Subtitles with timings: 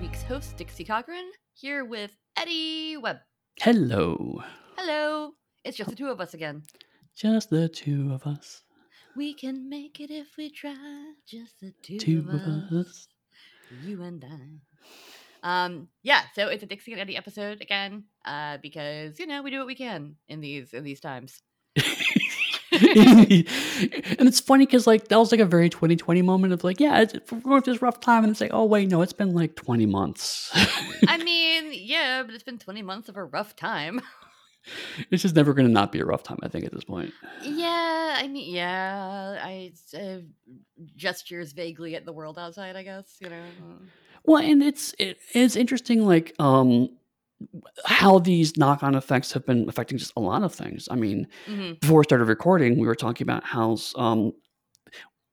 [0.00, 3.18] week's host, Dixie Cochran, here with Eddie Webb.
[3.60, 4.42] Hello.
[4.76, 5.32] Hello.
[5.64, 6.62] It's just the two of us again.
[7.16, 8.62] Just the two of us.
[9.16, 11.12] We can make it if we try.
[11.26, 13.08] Just the two, Two of, us, us.
[13.84, 15.64] You and I.
[15.64, 19.50] Um, yeah, so it's a Dixie and Eddie episode again, uh, because you know, we
[19.50, 21.42] do what we can in these in these times.
[22.96, 27.00] and it's funny because like that was like a very 2020 moment of like, yeah,
[27.00, 29.34] it's, we're going through this rough time, and it's like, oh wait, no, it's been
[29.34, 30.50] like 20 months.
[31.08, 34.00] I mean, yeah, but it's been 20 months of a rough time.
[35.10, 36.38] it's just never going to not be a rough time.
[36.42, 37.12] I think at this point.
[37.42, 40.18] Yeah, I mean, yeah, I uh,
[40.96, 42.76] gestures vaguely at the world outside.
[42.76, 43.42] I guess you know.
[44.24, 46.90] Well, and it's it's interesting, like um,
[47.84, 50.88] how these knock-on effects have been affecting just a lot of things.
[50.90, 54.32] I mean, hmm before we started recording, we were talking about how um,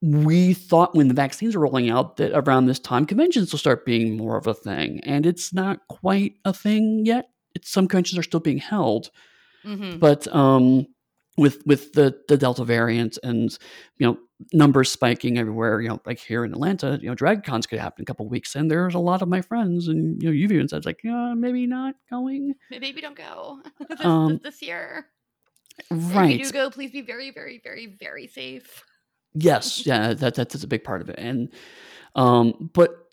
[0.02, 3.86] we thought when the vaccines were rolling out that around this time conventions will start
[3.86, 7.30] being more of a thing, and it's not quite a thing yet.
[7.56, 9.10] It's, some conventions are still being held,
[9.64, 10.86] hmm but um,
[11.38, 13.58] with with the the Delta variant and
[13.98, 14.18] you know
[14.52, 18.02] numbers spiking everywhere, you know, like here in Atlanta, you know, Dragon Con's could happen
[18.02, 20.34] in a couple of weeks, and there's a lot of my friends, and you know,
[20.34, 25.08] you've even said like, yeah, maybe not going, Maybe don't go this, Um, this, year.
[25.92, 26.38] If right?
[26.40, 28.84] you do go, please be very, very, very, very safe.
[29.34, 31.52] Yes, yeah, that that's a big part of it, and
[32.16, 33.08] um, but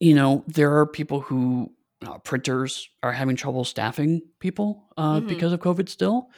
[0.00, 1.72] you know, there are people who
[2.06, 5.26] uh, printers are having trouble staffing people uh, Mhm.
[5.28, 6.30] because of COVID still,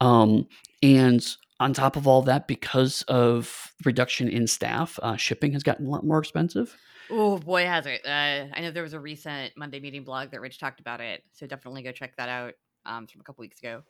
[0.00, 0.48] um,
[0.84, 5.86] and on top of all that, because of reduction in staff, uh, shipping has gotten
[5.86, 6.76] a lot more expensive.
[7.10, 8.00] Oh boy, has it!
[8.04, 11.22] Uh, I know there was a recent Monday meeting blog that Rich talked about it,
[11.32, 12.54] so definitely go check that out
[12.86, 13.82] um, from a couple weeks ago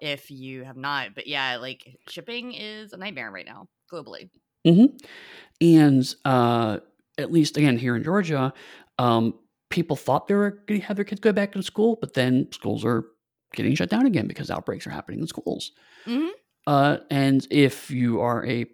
[0.00, 1.14] if you have not.
[1.14, 4.30] But yeah, like shipping is a nightmare right now globally.
[4.64, 4.86] hmm
[5.60, 6.78] And uh,
[7.18, 8.52] at least again here in Georgia,
[8.98, 12.14] um, people thought they were going to have their kids go back to school, but
[12.14, 13.04] then schools are
[13.52, 15.72] getting shut down again because outbreaks are happening in schools.
[16.06, 16.39] Mhm.
[16.70, 18.64] Uh, and if you are a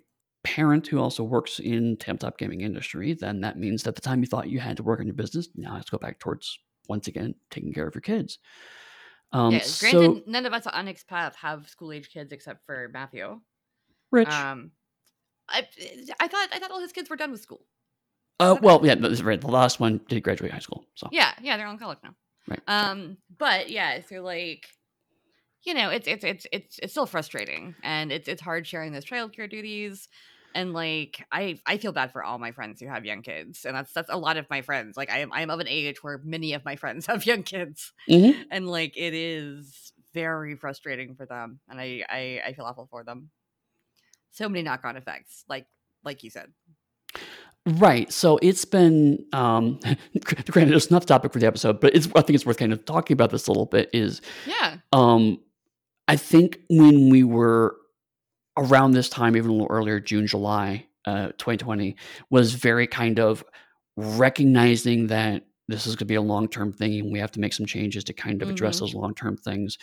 [0.44, 4.26] parent who also works in tabletop gaming industry, then that means that the time you
[4.26, 6.58] thought you had to work on your business now has to go back towards
[6.90, 8.38] once again taking care of your kids.
[9.32, 12.66] Um, yeah, granted, so none of us on Onyx Path have school age kids except
[12.66, 13.40] for Matthew.
[14.12, 14.72] Rich, Um,
[15.48, 15.66] I
[16.20, 17.64] I thought I thought all his kids were done with school.
[18.40, 19.40] uh, well, yeah, right.
[19.40, 22.14] The last one did graduate high school, so Yeah, yeah, they're all in college now.
[22.46, 22.60] Right.
[22.68, 24.66] Um, but yeah, so like,
[25.66, 29.04] you know, it's it's it's it's it's still frustrating, and it's it's hard sharing those
[29.04, 30.09] childcare duties.
[30.54, 33.77] And like, I I feel bad for all my friends who have young kids, and
[33.77, 34.97] that's that's a lot of my friends.
[34.97, 37.43] Like, I am I am of an age where many of my friends have young
[37.43, 38.44] kids, Mhm.
[38.50, 43.04] and like, it is very frustrating for them, and I I, I feel awful for
[43.04, 43.31] them.
[44.31, 45.66] So many knock on effects, like
[46.04, 46.53] like you said.
[47.66, 48.12] Right.
[48.12, 49.81] So it's been, um,
[50.21, 52.72] granted, it's not the topic for the episode, but it's, I think it's worth kind
[52.72, 53.91] of talking about this a little bit.
[53.93, 54.77] Is Yeah.
[54.93, 55.41] um,
[56.08, 57.76] I think when we were
[58.56, 61.96] around this time, even a little earlier, June, July, uh, 2020,
[62.30, 63.44] was very kind of
[63.96, 67.40] recognizing that this is going to be a long term thing and we have to
[67.40, 68.80] make some changes to kind of address Mhm.
[68.80, 69.78] those long term things.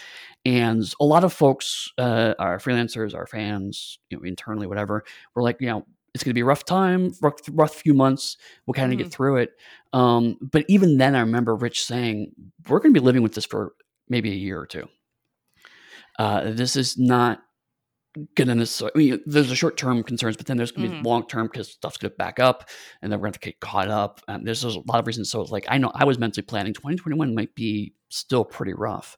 [0.45, 5.03] And a lot of folks, uh, our freelancers, our fans, you know, internally, whatever,
[5.35, 8.37] were like, you know, it's going to be a rough time, rough, rough few months.
[8.65, 9.03] We'll kind of Mhm.
[9.03, 9.51] get through it.
[9.91, 12.31] Um, but even then, I remember Rich saying,
[12.69, 13.73] we're going to be living with this for
[14.07, 14.87] maybe a year or two.
[16.19, 17.41] Uh, this is not
[18.35, 20.95] going to necessarily, I mean, there's a short term concerns, but then there's going to
[20.95, 21.03] Mhm.
[21.03, 22.69] be long term because stuff's going to back up
[23.01, 24.21] and then we're going to get caught up.
[24.27, 25.31] And there's, there's a lot of reasons.
[25.31, 29.17] So it's like, I know I was mentally planning 2021 might be still pretty rough.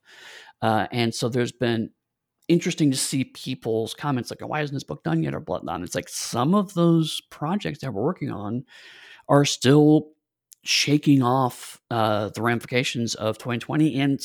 [0.61, 1.89] Uh, and so there's been
[2.47, 5.81] interesting to see people's comments like, why isn't this book done yet or whatnot?
[5.81, 8.63] It's like some of those projects that we're working on
[9.27, 10.11] are still
[10.63, 14.21] shaking off uh, the ramifications of 2020 and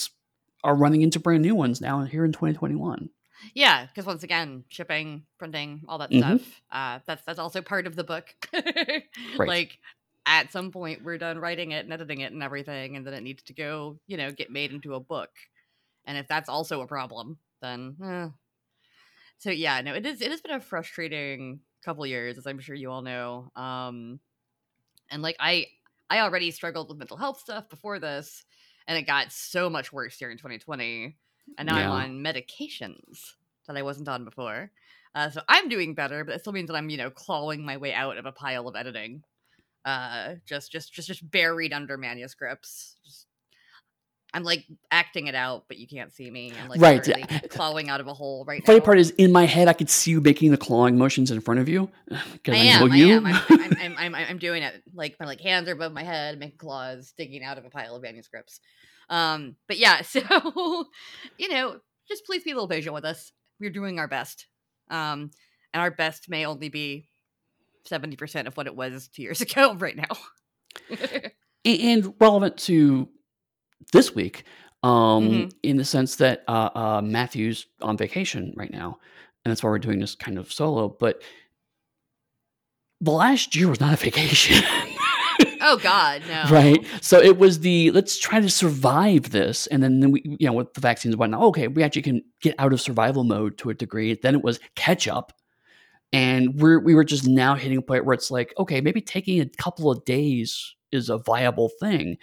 [0.65, 3.11] are running into brand new ones now here in 2021.
[3.55, 6.15] Yeah, because once again, shipping, printing, all that Mhm.
[6.15, 6.61] stuff.
[6.71, 8.35] Uh, that's that's also part of the book.
[9.37, 9.55] Right.
[9.55, 9.79] Like
[10.27, 13.23] at some point, we're done writing it and editing it and everything, and then it
[13.23, 15.31] needs to go, you know, get made into a book.
[16.07, 18.29] And if that's also a problem, then eh.
[19.39, 20.21] so yeah, no, it is.
[20.21, 23.51] It has been a frustrating couple years, as I'm sure you all know.
[23.57, 24.21] Um,
[25.11, 25.67] and like I,
[26.11, 28.45] I already struggled with mental health stuff before this,
[28.87, 31.17] and it got so much worse during 2020
[31.59, 31.91] and now Yeah.
[31.91, 33.35] I'm on medications
[33.67, 34.71] that I wasn't on before.
[35.15, 37.77] Uh, so I'm doing better, but it still means that I'm, you know, clawing my
[37.77, 39.25] way out of a pile of editing,
[39.85, 42.97] uh, just, just, just, just buried under manuscripts.
[43.05, 43.27] Just,
[44.32, 46.53] I'm like acting it out, but you can't see me.
[46.62, 47.41] I'm like Right, yeah.
[47.50, 48.85] clawing out of a hole right Funny now.
[48.85, 51.61] part is, in my head, I could see you making the clawing motions in front
[51.61, 52.93] of you I I, am.
[52.93, 53.12] I you.
[53.15, 53.27] am.
[53.27, 54.82] I'm, I'm, I'm, I'm, I'm doing it.
[54.94, 57.97] Like my like hands are above my head, making claws, digging out of a pile
[57.97, 58.61] of manuscripts.
[59.09, 60.21] Um, but yeah, so
[61.38, 61.79] you know,
[62.09, 63.33] just please be a little patient with us.
[63.59, 64.47] We're doing our best,
[64.91, 65.31] um,
[65.75, 67.09] and our best may only be
[67.85, 70.17] seventy percent of what it was two years ago right now.
[71.65, 73.09] And relevant to
[73.93, 74.45] this week,
[74.83, 74.91] um,
[75.31, 75.53] Mhm.
[75.63, 78.99] in the sense that uh, uh, Matthew's on vacation right now,
[79.45, 80.89] and that's why we're doing this kind of solo.
[80.89, 81.23] But
[83.01, 84.63] the last year was not a vacation.
[85.61, 86.45] oh God, no!
[86.51, 86.85] Right.
[87.01, 89.67] So it was the let's try to survive this.
[89.69, 92.55] And then we, you know, with the vaccines and whatnot, okay, we actually can get
[92.59, 94.15] out of survival mode to a degree.
[94.15, 95.33] Then it was catch up.
[96.13, 99.41] And we're, we were just now hitting a point where it's like, okay, maybe taking
[99.41, 102.17] a couple of days is a viable thing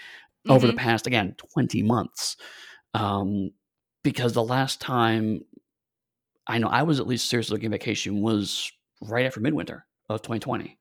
[0.49, 0.77] over the Mhm.
[0.77, 2.37] past, again, 20 months.
[2.93, 3.51] Um,
[4.03, 5.41] because the last time
[6.47, 8.71] I know I was at least seriously looking at vacation was
[9.01, 10.79] right after midwinter of 2020.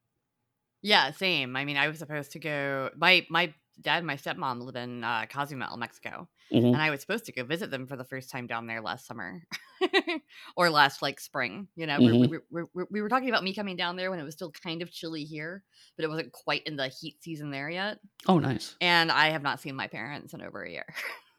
[0.82, 1.56] Yeah, same.
[1.56, 2.90] I mean, I was supposed to go.
[2.96, 6.72] My my dad and my stepmom live in uh, Cozumel, Mexico, Mhm.
[6.72, 9.06] and I was supposed to go visit them for the first time down there last
[9.06, 9.42] summer,
[10.56, 11.68] or last like spring.
[11.76, 12.30] You know, we Mhm.
[12.30, 14.50] we, we, we, we were talking about me coming down there when it was still
[14.50, 15.64] kind of chilly here,
[15.96, 17.98] but it wasn't quite in the heat season there yet.
[18.26, 18.76] Oh, nice.
[18.80, 20.86] And I have not seen my parents in over a year.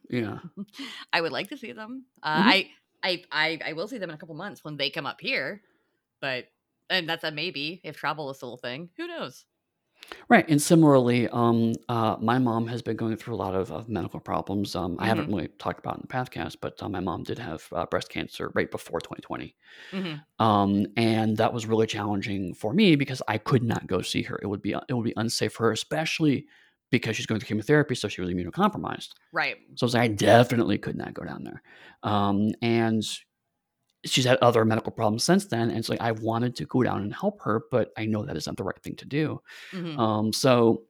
[0.10, 0.40] Yeah.
[1.14, 2.06] I would like to see them.
[2.24, 2.48] Uh, Mhm.
[2.48, 2.70] I,
[3.04, 5.62] I I I will see them in a couple months when they come up here,
[6.22, 6.46] but
[6.90, 8.90] and that's a maybe if travel is still a thing.
[8.98, 9.46] Who knows?
[10.30, 13.90] Right, and similarly, um, uh, my mom has been going through a lot of, of
[13.90, 14.76] medical problems.
[14.76, 17.40] Um, I haven't really talked about it in the podcast, but uh, my mom did
[17.40, 19.56] have uh, breast cancer right before 2020,
[19.92, 20.14] hmm
[20.44, 24.40] um, and that was really challenging for me because I could not go see her.
[24.42, 26.46] It would be it would be unsafe for her, especially
[26.90, 29.10] because she's going through chemotherapy, so she was immunocompromised.
[29.34, 29.58] Right.
[29.76, 31.62] So I was like, I definitely could not go down there.
[32.04, 33.04] Um, and
[34.06, 37.02] she's had other medical problems since then, and it's like I wanted to go down
[37.02, 39.42] and help her, but I know that is not the right thing to do.
[39.72, 40.86] hmm Um, so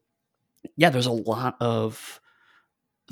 [0.78, 2.22] yeah, there's a lot of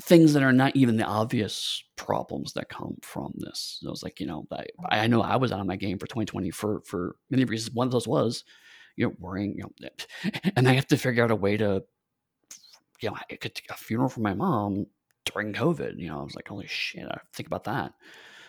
[0.02, 3.78] things that are not even the obvious problems that come from this.
[3.80, 5.98] So I was like, you know, I, I know I was out of my game
[5.98, 7.74] for 2020 for for many reasons.
[7.74, 8.44] One of those was,
[8.96, 11.84] you know, worrying, you know, and I have to figure out a way to,
[13.00, 14.86] you know, I could a funeral for my mom
[15.24, 15.98] during COVID.
[15.98, 17.94] You know, I was like, holy shit, I think about that.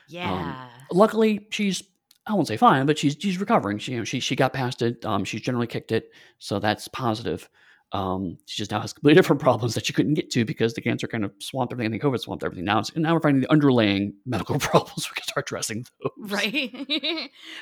[0.10, 0.68] Yeah.
[0.92, 1.84] Luckily, she's
[2.26, 3.78] I won't say fine, but she's she's recovering.
[3.78, 5.04] She you know she she got past it.
[5.06, 7.50] Um, she's generally kicked it, so that's positive.
[7.94, 10.82] Um, she just now has completely different problems that she couldn't get to because the
[10.82, 12.66] cancer kind of swamped everything, and the COVID swamped everything.
[12.66, 15.10] Now it's now we're finding the underlying medical problems.
[15.10, 16.32] We can start addressing those.
[16.32, 16.70] right.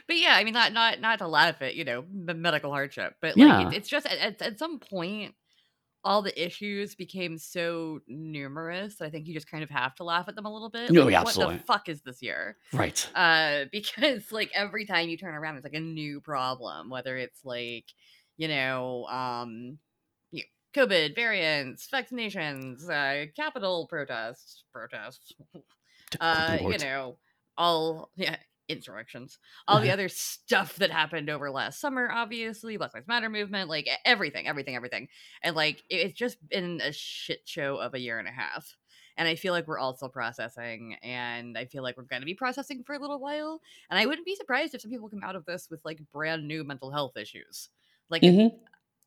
[0.07, 3.37] but yeah, I mean, not not not to laugh at you know medical hardship, but
[3.37, 3.67] like Yeah.
[3.69, 5.35] it, it's just at, at, at some point.
[6.05, 10.03] All the issues became so numerous that I think you just kind of have to
[10.03, 10.91] laugh at them a little bit.
[10.91, 11.57] No, like, yeah, what absolutely.
[11.57, 12.57] the fuck is this year?
[12.71, 13.09] Right.
[13.15, 17.43] uh because like every time you turn around it's like a new problem whether it's
[17.43, 17.85] like
[18.37, 19.77] you know um
[20.31, 20.43] you
[20.75, 25.33] covid variants vaccinations uh capital protests protests
[26.19, 27.17] uh you know
[27.57, 28.35] all yeah
[28.67, 33.69] insurrections all the other stuff that happened over last summer obviously black lives matter movement
[33.69, 35.07] like everything everything everything
[35.43, 38.75] and like it- it's just been a shit show of a year and a half
[39.17, 42.25] and I feel like we're all still processing, and I feel like we're going to
[42.25, 43.61] be processing for a little while.
[43.89, 46.45] And I wouldn't be surprised if some people come out of this with like brand
[46.47, 47.69] new mental health issues.
[48.09, 48.59] Like, Mhm.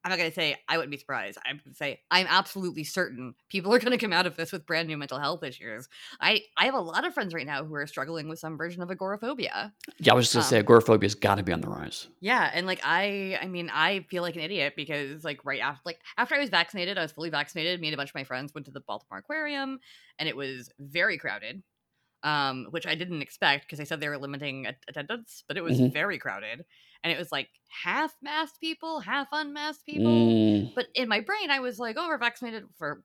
[0.05, 1.39] I'm not going to say I wouldn't be surprised.
[1.45, 4.53] I'm going to say I'm absolutely certain people are going to come out of this
[4.53, 5.89] with brand new mental health issues.
[6.21, 8.81] I I have a lot of friends right now who are struggling with some version
[8.83, 9.73] of agoraphobia.
[9.99, 12.09] Yeah, I was just gonna Um, say agoraphobia's got to be on the rise.
[12.21, 15.83] Yeah, and like I I mean, I feel like an idiot because like right after
[15.85, 18.25] like after I was vaccinated, I was fully vaccinated, me and a bunch of my
[18.25, 19.81] friends went to the Baltimore Aquarium
[20.19, 21.63] and it was very crowded.
[22.25, 25.79] Um, which I didn't expect because they said they were limiting attendance, but it was
[25.79, 25.93] Mhm.
[25.93, 26.65] very crowded.
[27.05, 30.35] And it was like half masked people, half unmasked people.
[30.47, 33.05] Mm, But in my brain, I was like, "Oh, we're vaccinated for,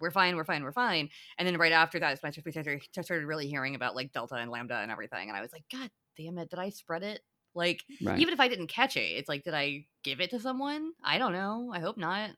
[0.00, 3.26] we're fine, we're fine, we're fine." And then right after that, I started I started
[3.26, 6.38] really hearing about like Delta and Lambda and everything, and I was like, "God damn
[6.38, 7.22] it, did I spread it?"
[7.54, 8.24] Like, right.
[8.24, 10.92] even if I didn't catch it, it's like, did I give it to someone?
[11.02, 11.70] I don't know.
[11.72, 12.32] I hope not.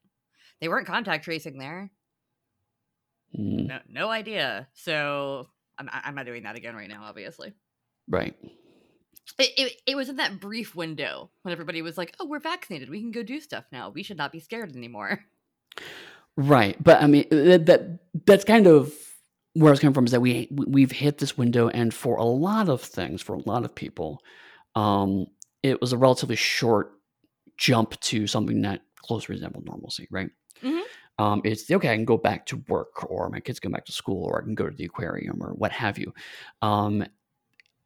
[0.60, 1.90] They weren't contact tracing there.
[3.34, 4.68] Mm, No, no idea.
[4.74, 7.04] So I'm I'm not doing that again right now.
[7.04, 7.52] Obviously,
[8.08, 8.34] right.
[9.38, 12.90] it, it it was in that brief window when everybody was like, "Oh, we're vaccinated.
[12.90, 13.90] We can go do stuff now.
[13.90, 15.24] We should not be scared anymore."
[16.38, 18.92] Right, but I mean that, that that's kind of
[19.54, 22.24] where I was coming from is that we we've hit this window, and for a
[22.24, 24.22] lot of things, for a lot of people,
[24.74, 25.28] um,
[25.62, 26.92] it was a relatively short
[27.56, 30.28] jump to something that closely resembled normalcy, right?
[31.18, 33.92] Um, it's okay, I can go back to work, or my kids go back to
[33.92, 36.12] school, or I can go to the aquarium, or what have you.
[36.62, 37.04] Um,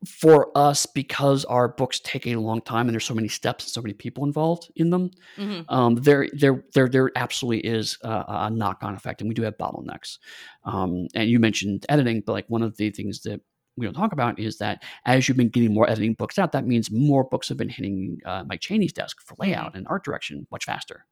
[0.07, 3.71] for us, because our books take a long time and there's so many steps and
[3.71, 5.67] so many people involved in them, Mhm.
[5.69, 9.59] um, there, there, there, there absolutely is a, a knock-on effect, and we do have
[9.59, 10.17] bottlenecks.
[10.65, 13.43] Um, and you mentioned editing, but like one of the things that
[13.77, 16.67] we don't talk about is that as you've been getting more editing books out, that
[16.67, 20.47] means more books have been hitting uh, Mike Cheney's desk for layout and art direction
[20.51, 21.05] much faster.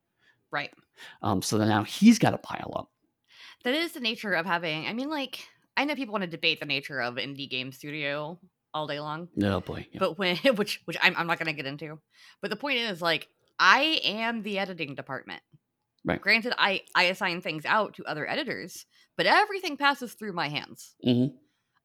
[0.51, 0.71] Right.
[1.23, 2.91] Um, so then now he's got to pile up.
[3.65, 4.87] That is the nature of having.
[4.87, 5.41] I mean, like
[5.77, 8.39] I know people want to debate the nature of indie game studio
[8.75, 9.99] all day long, Oh boy, yeah.
[9.99, 11.99] but when which which I'm I'm not going to get into.
[12.41, 13.29] But the point is, like,
[13.59, 15.43] I am the editing department.
[16.05, 16.21] Right.
[16.21, 18.87] Granted, I I assign things out to other editors,
[19.17, 20.95] but everything passes through my hands.
[21.07, 21.33] Mhm.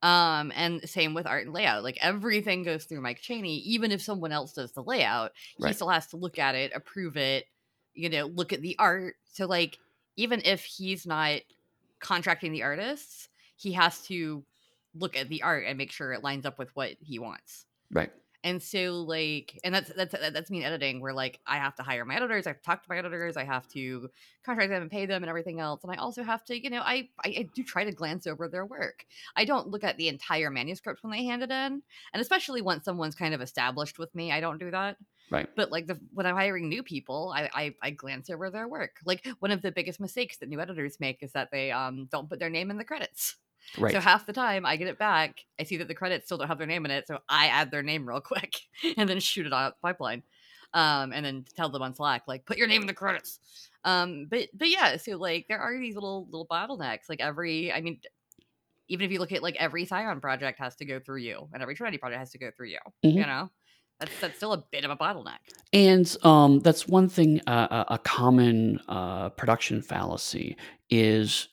[0.02, 1.84] Um, and same with art and layout.
[1.84, 3.60] Like everything goes through Mike Cheney.
[3.60, 7.16] Even if someone else does the layout, he still has to look at it, approve
[7.16, 7.46] it,
[7.94, 9.16] you know, look at the art.
[9.32, 9.78] So like
[10.16, 11.42] even if he's not
[12.00, 14.46] contracting the artists, he has to
[14.96, 17.66] look at the art and make sure it lines up with what he wants.
[17.92, 18.12] right.
[18.46, 21.84] And so like and that's that's that's me in editing where like I have to
[21.84, 24.10] hire my editors, I have to talk to my editors, I have to
[24.44, 25.82] contract them and pay them and everything else.
[25.84, 28.50] And I also have to, you know, I, I I do try to glance over
[28.50, 29.06] their work.
[29.38, 31.82] I don't look at the entire manuscript when they hand it in.
[32.14, 34.98] And especially once someone's kind of established with me, I don't do that.
[35.30, 35.50] Right.
[35.56, 38.98] But like the when I'm hiring new people, I, I I glance over their work.
[39.06, 42.30] Like one of the biggest mistakes that new editors make is that they um don't
[42.30, 43.36] put their name in the credits.
[43.78, 43.92] Right.
[43.92, 46.48] So half the time I get it back, I see that the credits still don't
[46.48, 48.56] have their name in it, so I add their name real quick
[48.98, 50.24] and then shoot it out the pipeline.
[50.74, 53.40] Um, and then tell them on Slack, like, put your name in the credits.
[53.84, 57.10] Um, but but yeah, so like there are these little little bottlenecks.
[57.10, 58.02] Like every, I mean,
[58.90, 61.62] even if you look at like every Scion project has to go through you, and
[61.62, 62.80] every Trinity project has to go through you.
[63.04, 63.14] Mhm.
[63.20, 63.50] You know,
[64.00, 65.40] that's that's still a bit of a bottleneck.
[65.72, 67.42] And um, that's one thing.
[67.48, 70.58] Uh, a a common uh, production fallacy
[70.90, 71.50] is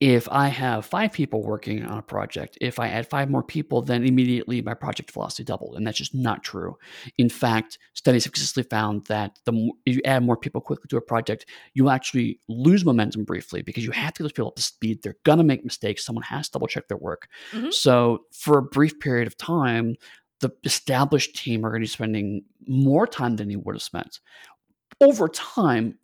[0.00, 3.80] if I have five people working on a project, if I add five more people,
[3.80, 6.76] then immediately my project velocity doubled, and that's just not true.
[7.16, 10.88] In fact, studies have consistently found that the more, if you add more people quickly
[10.88, 14.48] to a project, you actually lose momentum briefly because you have to get those people
[14.48, 15.02] up to speed.
[15.02, 16.04] They're gonna make mistakes.
[16.04, 17.28] Someone has to double check their work.
[17.52, 17.72] Mhm.
[17.72, 19.96] So for a brief period of time,
[20.40, 24.20] the established team are going to be spending more time than they would have spent.
[25.00, 25.98] Over time,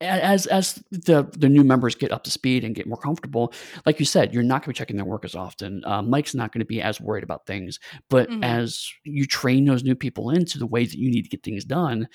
[0.00, 3.52] as as the the new members get up to speed and get more comfortable,
[3.86, 5.82] like you said, you're not going to be checking their work as often.
[5.86, 7.80] Uh, Mike's not going to be as worried about things.
[8.10, 8.44] But Mhm.
[8.44, 11.64] as you train those new people into the ways that you need to get things
[11.64, 12.08] done,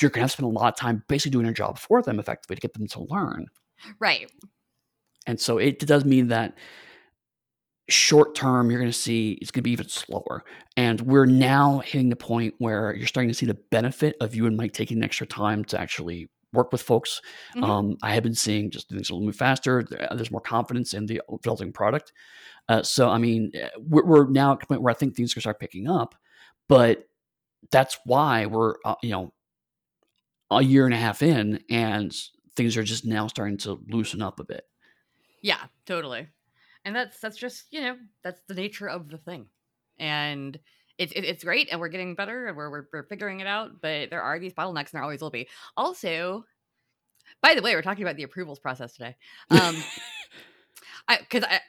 [0.00, 2.02] you're going to have to spend a lot of time basically doing your job for
[2.02, 3.46] them effectively to get them to learn.
[3.98, 4.30] Right.
[5.26, 6.56] And so it does mean that
[7.92, 10.44] short term, you're going to see it's going to be even slower.
[10.76, 14.46] And we're now hitting the point where you're starting to see the benefit of you
[14.46, 17.20] and Mike taking the extra time to actually work with folks.
[17.54, 17.64] Mhm.
[17.64, 19.82] Um, I have been seeing just things will move faster.
[19.82, 22.12] There's more confidence in the developing product.
[22.68, 25.34] Uh, so, I mean, eh, we're, we're now at the point where I think things
[25.34, 26.14] to start picking up.
[26.68, 27.08] But
[27.70, 29.32] that's why we're, uh, you know,
[30.50, 32.14] a year and a half in and
[32.54, 34.64] things are just now starting to loosen up a bit.
[35.40, 36.28] Yeah, totally.
[36.84, 39.46] And that's that's just you know that's the nature of the thing,
[39.98, 40.58] and
[40.98, 43.80] it's it, it's great, and we're getting better, and we're, we're we're figuring it out.
[43.80, 45.48] But there are these bottlenecks, and there always will be.
[45.76, 46.44] Also,
[47.40, 49.14] by the way, we're talking about the approvals process today.
[49.50, 49.76] Um,
[51.08, 51.60] I because I.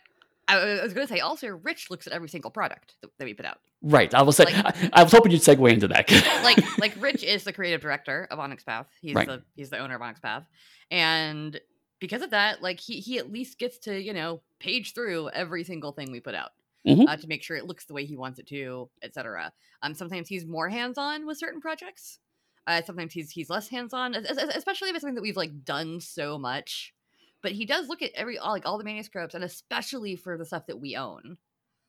[0.45, 3.45] I was going to say also, Rich looks at every single product that, we put
[3.45, 3.59] out.
[3.81, 4.13] Right.
[4.13, 6.11] I was Like- I, I was hoping you'd segue into that.
[6.43, 8.87] Like, like Rich is the creative director of Onyx Path.
[9.01, 9.25] He's Right.
[9.25, 10.43] the he's the owner of Onyx Path,
[10.91, 11.59] and
[12.03, 15.63] because of that, like he he at least gets to you know page through every
[15.63, 16.51] single thing we put out
[16.85, 17.07] Mhm.
[17.07, 19.53] uh, to make sure it looks the way he wants it to, etc.
[19.81, 22.19] Um, sometimes he's more hands on with certain projects.
[22.67, 26.01] Uh, sometimes he's he's less hands on, especially if it's something that we've like done
[26.01, 26.93] so much.
[27.41, 30.45] But he does look at every all, like all the manuscripts, and especially for the
[30.45, 31.37] stuff that we own.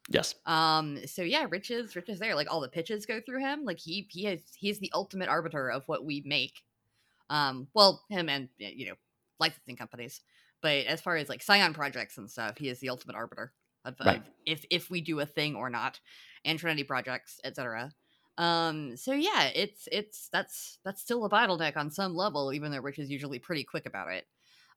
[0.09, 0.37] yes.
[0.47, 2.37] Um, so yeah, Rich is Rich is there.
[2.37, 3.65] Like all the pitches go through him.
[3.65, 6.63] Like he he is he's the ultimate arbiter of what we make.
[7.31, 8.95] Um, well, him and you know
[9.39, 10.21] licensing companies.
[10.63, 13.53] But as far as like Scion projects and stuff, he is the ultimate arbiter
[13.85, 16.01] of, of if if we do a thing or not,
[16.45, 17.93] and Trinity projects, etc.
[18.39, 22.81] Um, so yeah, it's it's that's that's still a bottleneck on some level, even though
[22.81, 24.27] Rich is usually pretty quick about it.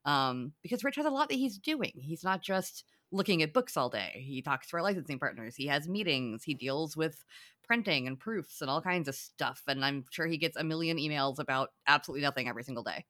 [0.05, 1.91] Um, because Rich has a lot that he's doing.
[1.95, 4.23] He's not just looking at books all day.
[4.25, 5.55] He talks to our licensing partners.
[5.55, 6.43] He has meetings.
[6.43, 7.23] He deals with
[7.63, 9.61] printing and proofs and all kinds of stuff.
[9.67, 13.05] And I'm sure he gets a million emails about absolutely nothing every single day.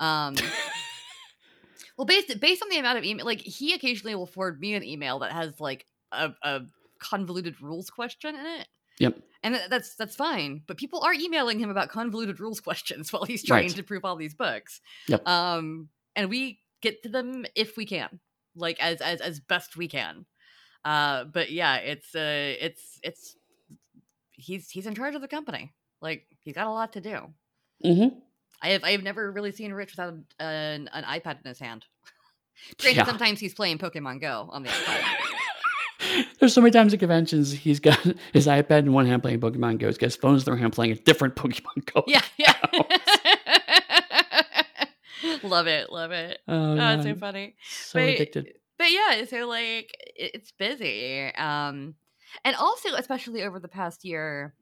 [0.00, 0.34] Um,
[1.96, 4.84] well, based based on the amount of email, like he occasionally will forward me an
[4.84, 6.60] email that has like a, a
[7.00, 8.68] convoluted rules question in it.
[9.00, 9.18] Yep.
[9.42, 13.24] And th- that's that's fine, but people are emailing him about convoluted rules questions while
[13.24, 13.76] he's trying Right.
[13.76, 14.80] to prove all these books.
[15.08, 15.26] Yep.
[15.26, 18.20] Um, and we get to them if we can,
[18.56, 20.26] like as as as best we can.
[20.84, 23.36] Uh, but yeah, it's uh, it's it's
[24.32, 25.72] he's he's in charge of the company.
[26.00, 27.18] Like he's got a lot to do.
[27.84, 28.18] Mm-hmm.
[28.62, 31.84] I have I have never really seen Rich without an, an iPad in his hand.
[32.80, 33.04] Granted, Yeah.
[33.06, 35.04] sometimes he's playing Pokemon Go on the iPad.
[36.40, 37.98] There's so many times at conventions he's got
[38.32, 40.56] his iPad in one hand playing Pokemon Go, he's got his phone in the other
[40.56, 42.02] hand playing a different Pokemon Go.
[42.06, 42.54] yeah, yeah.
[45.42, 46.38] love it, love it.
[46.48, 47.54] Oh, Oh, it's so funny.
[47.68, 48.48] so but- addicted.
[48.78, 51.34] But yeah, so like it's busy.
[51.34, 51.94] Um
[52.44, 54.54] and also especially over the past year,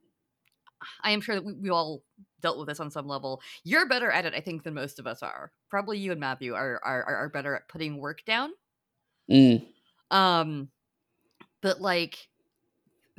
[1.03, 2.03] I am sure that we, we all
[2.41, 3.41] dealt with this on some level.
[3.63, 5.51] You're better at it, I think, than most of us are.
[5.69, 8.51] Probably you and Matthew are are, are better at putting work down.
[9.29, 9.65] Mm,
[10.11, 10.69] Um
[11.61, 12.29] but like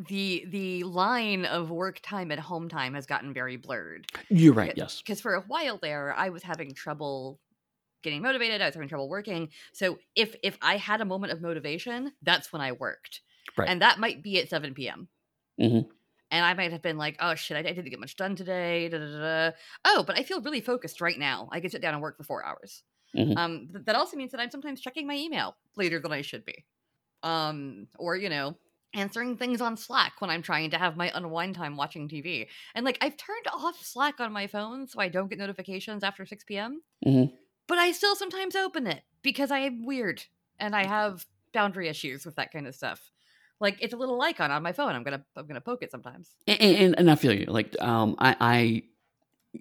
[0.09, 4.07] the the line of work time and home time has gotten very blurred.
[4.29, 4.75] you're right.
[4.77, 5.03] Yes.
[5.03, 7.41] because for a while there i was having trouble
[8.03, 11.41] getting motivated i was having trouble working so if if i had a moment of
[11.43, 13.23] motivation that's when i worked
[13.57, 13.69] Right.
[13.69, 15.09] and that might be at 7 p.m
[15.61, 15.89] Mhm.
[16.31, 18.89] And i might have been like oh shit i, I didn't get much done today
[18.89, 19.19] da, da, da,
[19.51, 19.57] da.
[19.85, 22.25] oh but i feel really focused right now i can sit down and work for
[22.25, 22.83] four hours
[23.17, 23.37] Mhm.
[23.39, 26.45] um th- that also means that i'm sometimes checking my email later than i should
[26.45, 26.65] be
[27.23, 28.57] um or you know
[28.95, 32.85] answering things on slack when i'm trying to have my unwind time watching tv and
[32.87, 36.45] like i've turned off slack on my phone so i don't get notifications after 6
[36.45, 37.33] p.m Mhm.
[37.67, 40.23] but i still sometimes open it because i am weird
[40.59, 43.11] and i have boundary issues with that kind of stuff
[43.61, 46.31] like it's a little icon on my phone i'm gonna i'm gonna poke it sometimes
[46.47, 47.47] And, and, and I feel you.
[47.47, 48.83] Like, um, I, I,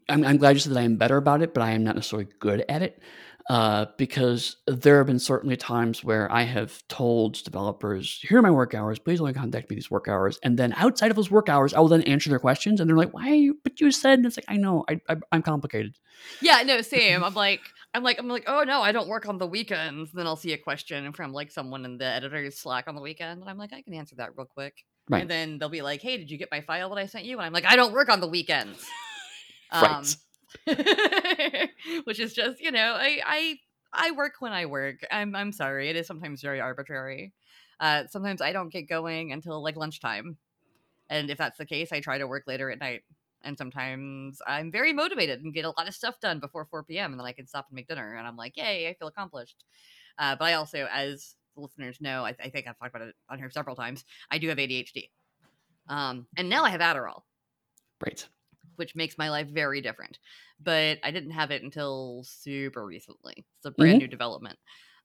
[0.09, 1.95] I'm, I'm glad you said that I am better about it, but I am not
[1.95, 3.01] necessarily good at it.
[3.49, 8.51] Uh, because there have been certainly times where I have told developers, "Here are my
[8.51, 8.99] work hours.
[8.99, 11.79] Please only contact me these work hours." And then outside of those work hours, I
[11.79, 13.29] will then answer their questions, and they're like, "Why?
[13.33, 15.95] You, but you said." And it's like, I know, I, I, I'm complicated.
[16.41, 17.61] yeah no same i'm like
[17.97, 20.53] i'm like i'm like oh no i don't work on the weekends then i'll see
[20.53, 23.73] a question from like someone in the editor's slack on the weekend and i'm like
[23.73, 25.21] i can answer that real quick Right.
[25.21, 27.37] And then they'll be like, "Hey, did you get my file that I sent you?"
[27.37, 28.85] And I'm like, "I don't work on the weekends."
[29.69, 30.15] Right.
[32.05, 33.59] which is just, you know, I I
[33.91, 35.05] I work when I work.
[35.11, 35.89] I'm I'm sorry.
[35.89, 37.33] It is sometimes very arbitrary.
[37.81, 40.37] Uh sometimes I don't get going until like lunchtime.
[41.09, 43.03] And if that's the case, I try to work later at night.
[43.43, 47.11] And sometimes I'm very motivated and get a lot of stuff done before 4 p.m.
[47.11, 49.63] and then I can stop and make dinner and I'm like, "Yay, I feel accomplished."
[50.17, 53.15] Uh, but I also, as the listeners know, I, I think I've talked about it
[53.29, 54.05] on here several times.
[54.31, 55.11] I do have ADHD.
[55.89, 57.23] Um, and now I have Adderall,
[58.01, 58.27] Right.
[58.75, 60.19] which makes my life very different.
[60.59, 63.45] But I didn't have it until super recently.
[63.57, 64.59] It's a brand new development.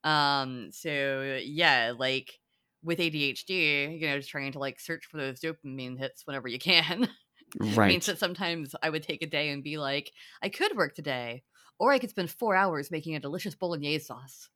[0.04, 2.38] Um, so yeah, like
[2.82, 6.58] with ADHD, you know, just trying to like search for those dopamine hits whenever you
[6.58, 7.08] can.
[7.58, 7.88] Right.
[7.88, 10.12] means that sometimes I would take a day and be like,
[10.42, 11.42] I could work today,
[11.78, 14.48] or I could spend four hours making a delicious bolognese sauce.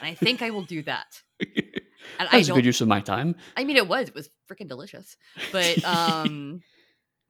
[0.00, 1.22] And I think I will do that.
[1.40, 1.48] And
[2.20, 3.36] I That's a good use of my time.
[3.56, 4.08] I mean, it was.
[4.08, 5.16] It was freaking delicious.
[5.52, 6.62] But um,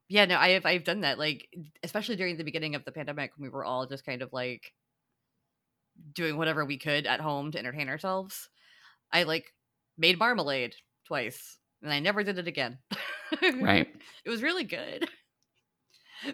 [0.09, 1.19] yeah, no, I have I've done that.
[1.19, 1.49] Like,
[1.83, 4.73] especially during the beginning of the pandemic, when we were all just kind of like
[6.13, 8.49] doing whatever we could at home to entertain ourselves.
[9.13, 9.53] I like
[9.97, 10.75] made marmalade
[11.07, 12.79] twice, and I never did it again.
[13.43, 13.89] Right.
[14.25, 15.09] it was really good.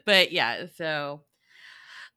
[0.04, 1.22] But yeah, so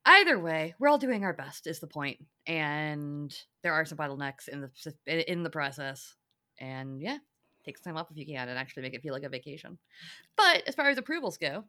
[0.06, 4.48] either way, we're all doing our best is the point, and there are some bottlenecks
[4.48, 6.14] in the in the process,
[6.58, 7.18] and yeah,
[7.64, 9.78] take some time off if you can, and actually make it feel like a vacation.
[10.36, 11.64] But as far as approvals go,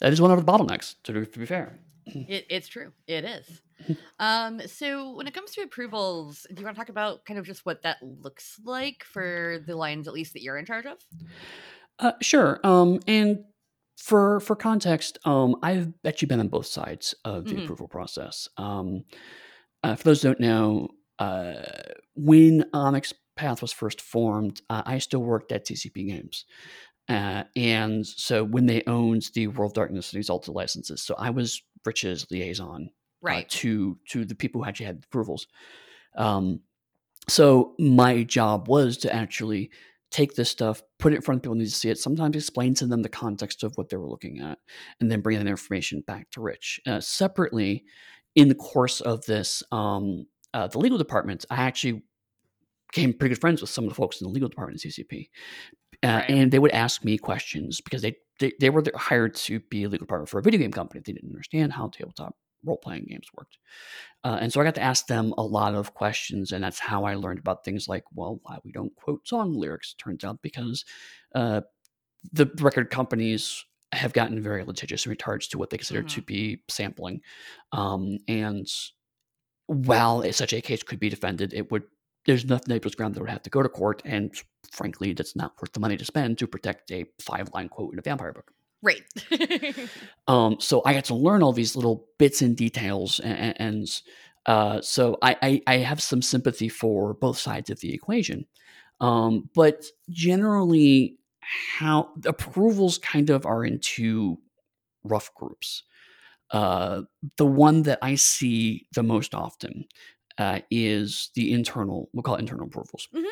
[0.00, 0.96] That is one of the bottlenecks.
[1.04, 1.78] To, to be fair.
[2.06, 3.62] it, it's true, it is.
[4.18, 7.46] Um, so when it comes to approvals, do you want to talk about kind of
[7.46, 10.98] just what that looks like for the lines, at least that you're in charge of?
[11.98, 12.60] Uh, sure.
[12.64, 13.44] Um, and
[13.96, 17.58] for for context, um, I've actually been on both sides of the Mhm.
[17.58, 18.48] approval process.
[18.56, 19.04] Um,
[19.84, 21.64] uh, for those who don't know, uh,
[22.16, 26.44] when Onyx Path was first formed, uh, I still worked at CCP Games.
[27.08, 31.30] Uh, and so when they owned the World of Darkness and Exalted licenses, so I
[31.30, 32.90] was Rich's liaison
[33.30, 33.48] uh, Right.
[33.48, 35.46] to to the people who actually had approvals.
[36.16, 36.62] Um,
[37.28, 39.70] so my job was to actually
[40.10, 42.36] take this stuff, put it in front of people who need to see it, sometimes
[42.36, 44.58] explain to them the context of what they were looking at,
[45.00, 46.80] and then bring that information back to Rich.
[46.86, 47.84] Uh, separately,
[48.34, 52.02] in the course of this, um, uh, the legal department, I actually
[52.92, 55.28] became pretty good friends with some of the folks in the legal department at CCP.
[56.02, 56.30] Uh, Right.
[56.30, 59.88] And they would ask me questions because they, they, they were hired to be a
[59.88, 61.02] legal department for a video game company.
[61.04, 63.58] They didn't understand how tabletop role playing games worked.
[64.24, 67.04] Uh, and so I got to ask them a lot of questions, and that's how
[67.04, 69.94] I learned about things like, well, why we don't quote song lyrics.
[69.94, 70.84] Turns out because
[71.34, 71.62] uh,
[72.32, 76.62] the record companies have gotten very litigious in regards to what they consider to be
[76.68, 77.20] sampling,
[77.72, 78.68] um, and
[79.66, 81.84] while such a case could be defended, it would
[82.26, 84.34] there's enough nebulous ground that would have to go to court, and
[84.70, 87.98] frankly, that's not worth the money to spend to protect a five line quote in
[87.98, 88.52] a vampire book.
[88.82, 89.02] Right.
[90.28, 94.02] um, so I got to learn all these little bits and details, and, and
[94.46, 98.46] uh, so I, I, I, have some sympathy for both sides of the equation.
[99.00, 104.38] Um, but generally, how approvals kind of are into
[105.04, 105.82] rough groups.
[106.50, 107.02] Uh,
[107.36, 109.84] the one that I see the most often
[110.38, 113.08] uh, is the internal, we'll call it internal approvals.
[113.14, 113.30] Mhm.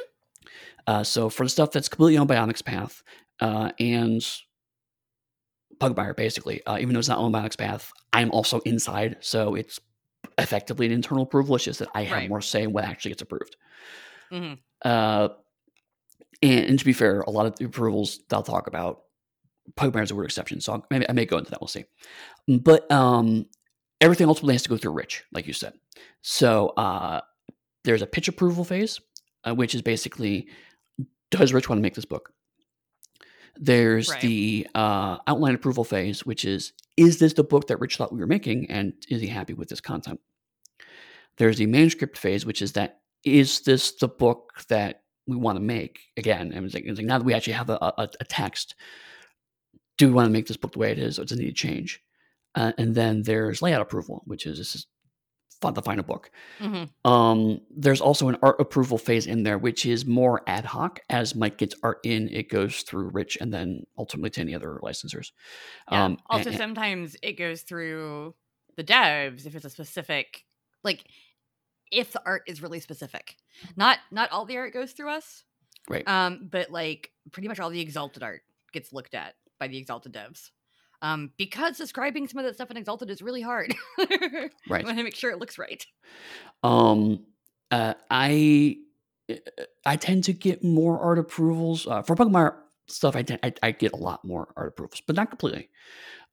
[0.86, 3.02] Uh, so for the stuff that's completely on Onyx Path
[3.40, 4.24] uh, and
[5.80, 9.78] Pugmire, basically, uh, even though it's not owned by Path, I'm also inside, so it's
[10.38, 11.56] effectively an internal approval.
[11.56, 12.28] It's just that I have Right.
[12.28, 13.56] more say in what actually gets approved.
[14.32, 14.58] Mhm.
[14.84, 15.28] Uh,
[16.42, 19.02] and, and to be fair, a lot of the approvals they'll talk about
[19.76, 21.60] Pugmire is a weird exception, so I'll- maybe I may go into that.
[21.60, 21.84] We'll see.
[22.46, 23.46] But um,
[24.00, 25.72] everything ultimately has to go through Rich, like you said.
[26.22, 27.20] So uh,
[27.84, 29.00] there's a pitch approval phase,
[29.44, 30.48] uh, which is basically
[31.30, 32.32] does Rich want to make this book?
[33.58, 34.20] There's Right.
[34.20, 38.20] the uh, outline approval phase, which is is this the book that Rich thought we
[38.20, 40.20] were making, and is he happy with this content?
[41.36, 45.62] There's the manuscript phase, which is that is this the book that we want to
[45.62, 46.00] make?
[46.16, 48.74] Again, and it's like, it's like now that we actually have a, a, a text,
[49.98, 51.48] do we want to make this book the way it is, or does it need
[51.48, 52.00] to change?
[52.54, 54.86] Uh, and then there's layout approval, which is this is
[55.60, 56.30] the final book.
[56.58, 56.90] Mhm.
[57.04, 61.00] Um, there's also an art approval phase in there, which is more ad hoc.
[61.10, 64.78] As Mike gets art in, it goes through Rich and then ultimately to any other
[64.82, 65.32] licensors.
[65.90, 66.04] Yeah.
[66.04, 68.34] Um, also, and- sometimes it goes through
[68.76, 70.44] the devs if it's a specific,
[70.84, 71.04] like,
[71.90, 73.36] if the art is really specific.
[73.76, 75.44] Not not all the art goes through us,
[75.88, 76.06] Right.
[76.08, 78.42] um, but like pretty much all the exalted art
[78.72, 80.50] gets looked at by the exalted devs.
[81.02, 83.74] Um, because describing some of that stuff in exalted is really hard.
[84.68, 84.80] Right.
[84.80, 85.84] You want to make sure it looks right.
[86.62, 87.24] Um,
[87.70, 88.78] uh, I
[89.84, 92.56] I tend to get more art approvals uh, for Pugmire
[92.88, 93.16] stuff.
[93.16, 95.68] I, tend, I I get a lot more art approvals, but not completely.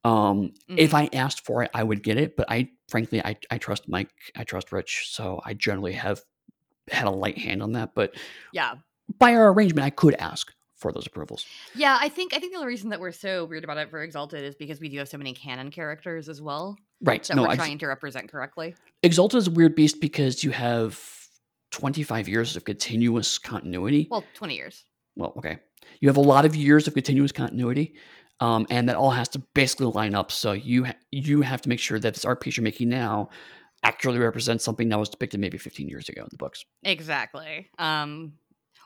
[0.03, 0.93] Um, if Mhm.
[0.95, 2.35] I asked for it, I would get it.
[2.35, 4.11] But I, frankly, I I trust Mike.
[4.35, 6.21] I trust Rich, so I generally have
[6.91, 7.95] had a light hand on that.
[7.95, 8.15] But
[8.51, 8.75] Yeah.
[9.17, 11.45] by our arrangement, I could ask for those approvals.
[11.73, 14.03] Yeah, I think I think the only reason that we're so weird about it for
[14.03, 17.23] Exalted is because we do have so many canon characters as well Right?
[17.23, 18.75] that no, we're I, trying to represent correctly.
[19.01, 21.01] Exalted is a weird beast because you have
[21.71, 24.07] twenty five years of continuous continuity.
[24.11, 24.83] Well, twenty years.
[25.15, 25.57] well, okay.
[26.01, 27.95] You have a lot of years of continuous continuity,
[28.41, 30.31] um, and that all has to basically line up.
[30.31, 33.29] So you ha- you have to make sure that this art piece you're making now
[33.85, 36.63] accurately represents something that was depicted maybe 15 years ago in the books.
[36.83, 37.69] Exactly.
[37.77, 38.33] Um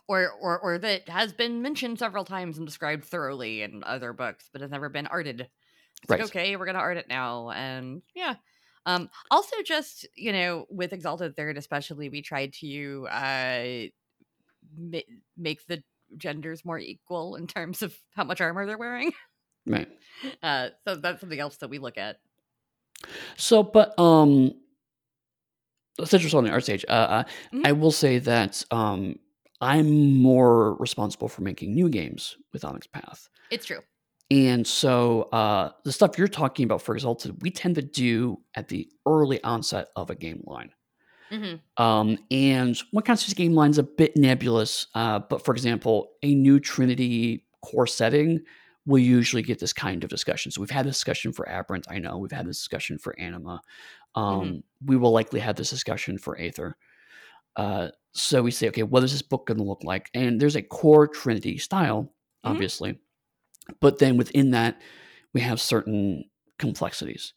[0.08, 4.50] or or or that has been mentioned several times and described thoroughly in other books,
[4.52, 5.41] but has never been arted.
[6.02, 6.30] It's like, Right.
[6.30, 7.50] okay, we're gonna art it now.
[7.52, 8.36] And yeah.
[8.86, 13.88] Um also just, you know, with Exalted Third especially, we tried to uh
[14.78, 15.00] ma-
[15.36, 15.84] make the
[16.15, 19.12] genders more equal in terms of how much armor they're wearing.
[19.65, 19.89] Right.
[20.41, 22.17] Uh so that's something else that we look at.
[23.36, 24.54] So, but um,
[26.04, 27.67] since we're still on the art stage, uh, uh, Mhm.
[27.67, 29.20] I will say that um,
[29.62, 33.30] I'm more responsible for making new games with Onyx Path.
[33.50, 33.80] It's true.
[34.30, 38.67] And so uh, the stuff you're talking about for Exalted, we tend to do at
[38.67, 40.72] the early onset of a game line.
[41.32, 44.88] hmm Um, and what constitutes game line is a bit nebulous.
[44.93, 48.41] Uh, but for example, a new Trinity core setting
[48.86, 50.52] will usually get this kind of discussion.
[50.52, 51.88] So we've had this discussion for Aberrant.
[51.89, 53.62] I know we've had this discussion for Anima.
[54.15, 56.78] Um, We will likely have this discussion for Aether.
[57.58, 60.10] Uh, so we say, okay, what is this book going to look like?
[60.13, 62.04] And there's a core Trinity style,
[62.46, 62.52] Mhm.
[62.52, 63.00] obviously,
[63.82, 64.82] but then within that,
[65.34, 66.24] we have certain
[66.60, 67.34] complexities.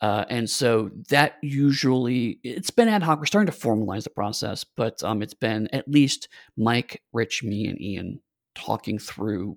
[0.00, 3.18] Uh, and so that usually it's been ad hoc.
[3.18, 7.66] We're starting to formalize the process, but um, it's been at least Mike, Rich, me,
[7.66, 8.20] and Ian
[8.54, 9.56] talking through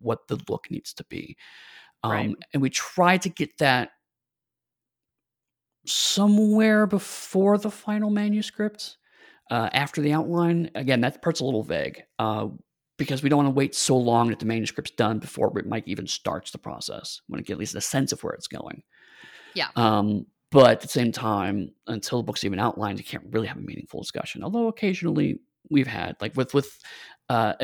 [0.00, 1.36] what the look needs to be.
[2.04, 2.36] Um, Right.
[2.52, 3.90] And we try to get that
[5.86, 8.98] somewhere before the final manuscript,
[9.50, 10.70] uh, after the outline.
[10.74, 12.48] Again, that part's a little vague uh,
[12.96, 16.06] because we don't want to wait so long that the manuscript's done before Mike even
[16.06, 17.20] starts the process.
[17.28, 18.82] We want to get at least a sense of where it's going.
[19.54, 19.68] Yeah.
[19.76, 23.58] Um, but at the same time, until the book's even outlined, you can't really have
[23.58, 24.42] a meaningful discussion.
[24.42, 26.78] Although occasionally we've had, like with with
[27.28, 27.54] uh,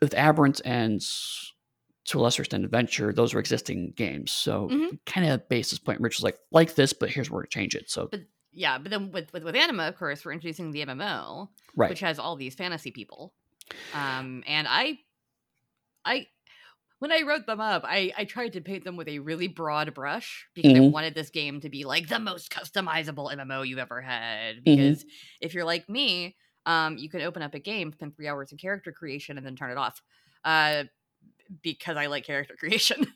[0.00, 1.00] with Aberrant and
[2.06, 4.32] to a lesser extent Adventure, those were existing games.
[4.32, 4.98] So Mhm.
[5.06, 6.00] kind of basis point.
[6.00, 7.88] Rich was like, like this, but here's where to change it.
[7.88, 8.22] So But
[8.52, 12.00] yeah, but then with, with with Anima, of course, we're introducing the MMO, right, which
[12.00, 13.34] has all these fantasy people.
[13.92, 15.00] Um, and I,
[16.04, 16.26] I,
[17.00, 19.94] when I wrote them up, I, I tried to paint them with a really broad
[19.94, 20.88] brush because Mhm.
[20.88, 24.64] I wanted this game to be like the most customizable MMO you've ever had.
[24.64, 25.04] Because
[25.40, 26.36] if you're like me,
[26.66, 29.56] um, you can open up a game, spend three hours in character creation, and then
[29.56, 30.02] turn it off.
[30.44, 30.84] Uh,
[31.62, 33.06] because I like character creation.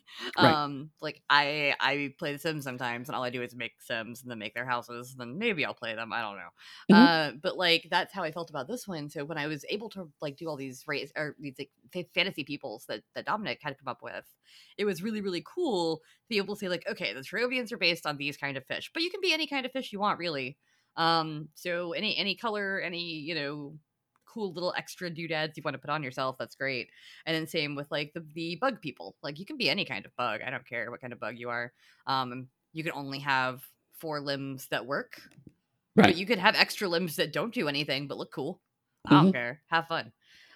[0.41, 0.59] Right.
[0.63, 4.21] um, like I I play The Sims sometimes, and all I do is make Sims
[4.21, 5.11] and then make their houses.
[5.11, 6.13] And then maybe I'll play them.
[6.13, 6.49] I don't know.
[6.91, 6.95] Mhm.
[6.95, 9.09] Uh, but like that's how I felt about this one.
[9.09, 11.55] So when I was able to like do all these race or these
[11.93, 14.25] like fantasy peoples that that Dominic had come up with,
[14.77, 17.77] it was really really cool to be able to say like, okay, the Trovians are
[17.77, 19.99] based on these kind of fish, but you can be any kind of fish you
[19.99, 20.57] want, really.
[20.95, 23.77] Um, so any any color, any you know
[24.37, 26.89] cool little extra doodads you want to put on yourself that's great
[27.25, 30.05] and then same with like the, the bug people like you can be any kind
[30.05, 31.73] of bug i don't care what kind of bug you are
[32.07, 35.21] um you can only have four limbs that work
[35.95, 36.05] Right.
[36.05, 38.61] but you could have extra limbs that don't do anything but look cool
[39.05, 39.31] i don't Mhm.
[39.31, 40.13] care have fun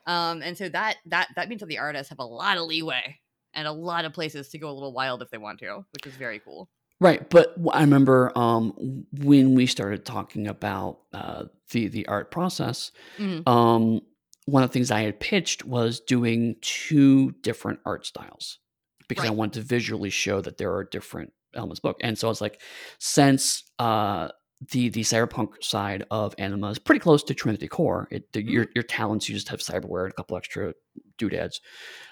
[0.07, 3.19] um and so that that that means that the artists have a lot of leeway
[3.53, 6.05] and a lot of places to go a little wild if they want to which
[6.05, 6.69] is very cool
[7.01, 12.91] Right, but I remember um, when we started talking about uh, the the art process.
[13.17, 13.47] Mhm.
[13.47, 14.01] Um,
[14.45, 18.59] one of the things I had pitched was doing two different art styles
[19.07, 21.97] because I wanted to visually show that there are different elements book.
[22.01, 22.61] And so I was like,
[22.99, 24.29] since uh,
[24.71, 28.67] the the cyberpunk side of Anima is pretty close to Trinity Core, it, the, your
[28.75, 30.75] your talents you just have cyberware and a couple extra
[31.17, 31.61] doodads.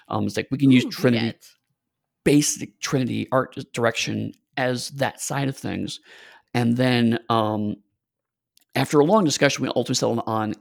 [0.08, 1.38] Um, it's like we can use Trinity
[2.24, 6.02] basic Trinity art direction as that side of things.
[6.54, 7.78] And then um,
[8.76, 10.54] after a long discussion, we ultimately settled on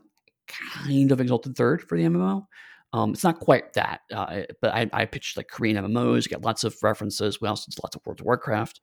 [0.47, 2.47] kind of Exalted Third for the MMO.
[2.93, 6.65] Um, it's not quite that, uh, but I, I pitched like Korean MMOs, got lots
[6.65, 7.39] of references.
[7.41, 8.81] We also did lots of World of Warcraft.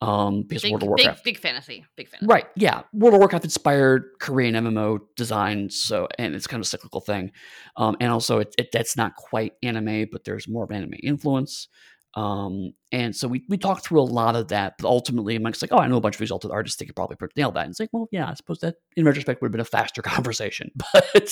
[0.00, 1.24] Um, because big, World of big Warcraft.
[1.24, 2.82] big fantasy big fantasy Right, yeah.
[2.92, 7.32] World of Warcraft inspired Korean MMO design, so and it's kind of a cyclical thing.
[7.76, 11.68] Um, and also it, it that's not quite anime, but there's more of anime influence.
[12.14, 15.72] Um, and so we, we talked through a lot of that, but ultimately Mike's like,
[15.72, 17.62] oh, I know a bunch of exalted artists that could probably nail that.
[17.64, 20.02] And it's like, well, yeah, I suppose that in retrospect would have been a faster
[20.02, 21.30] conversation, but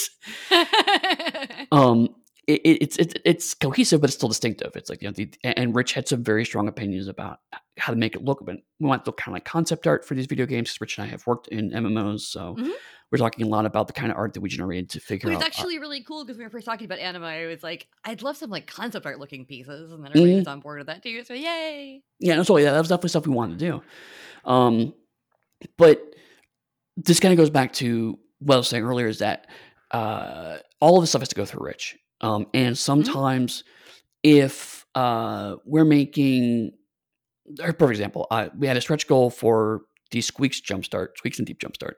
[1.73, 2.09] um,
[2.47, 4.73] it, it- it's it's it's cohesive, but it's still distinctive.
[4.75, 7.39] It's like you know, the, and Rich had some very strong opinions about
[7.79, 8.45] how to make it look.
[8.45, 10.77] But we want the kind of like concept art for these video games.
[10.81, 12.73] Rich and I have worked in MMOs, so Mhm.
[13.11, 15.35] We're talking a lot about the kind of art that we generated to figure It
[15.35, 15.39] out.
[15.39, 17.25] was uh, actually really cool because we were first talking about anime.
[17.25, 20.39] I was like, I'd love some like concept art looking pieces, and then everybody Mhm.
[20.39, 21.25] was on board with that too.
[21.25, 22.03] So yay!
[22.21, 23.83] yeah, no, so yeah, that was definitely stuff we wanted to do.
[24.51, 24.95] Um,
[25.77, 26.03] but
[26.97, 29.49] this kind of goes back to what I was saying earlier is that
[29.91, 31.97] uh, all of this stuff has to go through Rich.
[32.21, 33.65] Um, and sometimes
[34.23, 36.73] if uh, we're making,
[37.59, 41.47] a perfect example, uh, we had a stretch goal for the Squeaks Jumpstart, Squeaks and
[41.47, 41.95] Deep Jumpstart.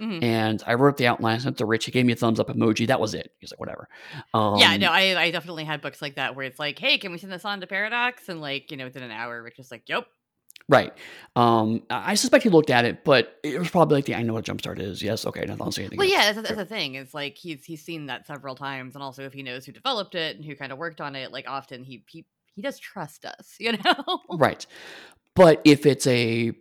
[0.00, 0.22] Mhm.
[0.22, 1.84] And I wrote the outline, sent to Rich.
[1.84, 2.86] He gave me a thumbs up emoji.
[2.86, 3.32] That was it.
[3.38, 3.88] He's like, whatever.
[4.34, 7.12] Um, yeah, no, I, I definitely had books like that where it's like, hey, can
[7.12, 8.28] we send this on to Paradox?
[8.28, 10.06] And like, you know, within an hour, Rich was like, yep.
[10.68, 10.92] Right.
[11.34, 14.22] Um, I I suspect he looked at it, but it was probably like the I
[14.22, 15.02] know what jumpstart is.
[15.02, 15.26] Yes.
[15.26, 15.44] Okay.
[15.44, 15.62] Nothing.
[15.62, 15.98] I'll say anything.
[15.98, 16.14] Well, else.
[16.16, 16.94] yeah, that's, that's the thing.
[16.94, 20.14] It's like he's he's seen that several times, and also if he knows who developed
[20.14, 22.24] it and who kind of worked on it, like often he he
[22.54, 24.20] he does trust us, you know.
[24.30, 24.64] Right.
[25.34, 26.52] But if it's a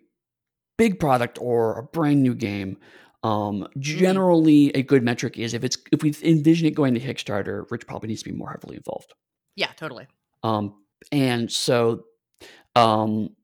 [0.77, 2.77] big product or a brand new game,
[3.23, 7.69] um, generally a good metric is if it's if we envision it going to Kickstarter,
[7.69, 9.13] Rich probably needs to be more heavily involved.
[9.55, 10.07] yeah, totally.
[10.43, 10.75] Um,
[11.11, 12.05] and so,
[12.75, 13.35] um,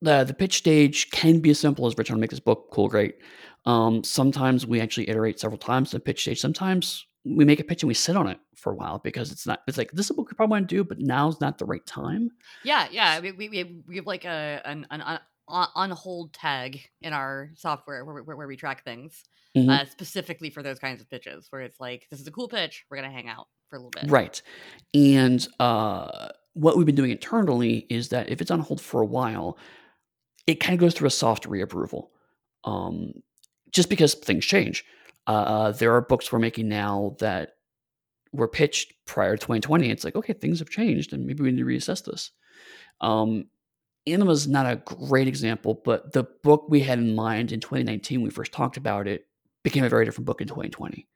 [0.00, 2.68] the the pitch stage can be as simple as Rich want to make this book
[2.72, 3.16] cool, great.
[3.64, 6.40] Um, sometimes we actually iterate several times the pitch stage.
[6.40, 9.46] Sometimes we make a pitch and we sit on it for a while because it's
[9.46, 9.62] not.
[9.66, 11.64] It's like this is a book we probably want to do, but now's not the
[11.64, 12.30] right time.
[12.62, 13.18] Yeah, yeah.
[13.18, 18.04] We we, we we have like a an an on, hold tag in our software
[18.04, 19.24] where, where, where we track things
[19.56, 19.70] Mhm.
[19.70, 22.84] uh, specifically for those kinds of pitches, where it's like, this is a cool pitch,
[22.90, 24.10] we're gonna hang out for a little bit.
[24.10, 24.42] Right.
[24.92, 29.06] And uh, what we've been doing internally is that if it's on hold for a
[29.06, 29.56] while,
[30.46, 32.08] it kind of goes through a soft reapproval.
[32.64, 33.12] Um,
[33.70, 34.84] just because things change.
[35.26, 37.56] Uh, there are books we're making now that
[38.32, 39.90] were pitched prior to 2020.
[39.90, 42.30] It's like, okay, things have changed and maybe we need to reassess this.
[43.00, 43.46] Um,
[44.06, 48.24] Anima's not a great example, but the book we had in mind in 2019, when
[48.24, 49.26] we first talked about it,
[49.64, 51.08] became a very different book in 2020.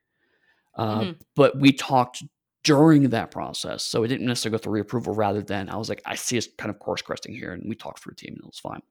[0.75, 1.21] Uh, Mhm.
[1.37, 2.23] But we talked
[2.65, 5.17] during that process, so it didn't necessarily go through reapproval.
[5.17, 7.75] Rather than I was like, I see us kind of course correcting here, and we
[7.75, 8.83] talked through a team, and it was fine.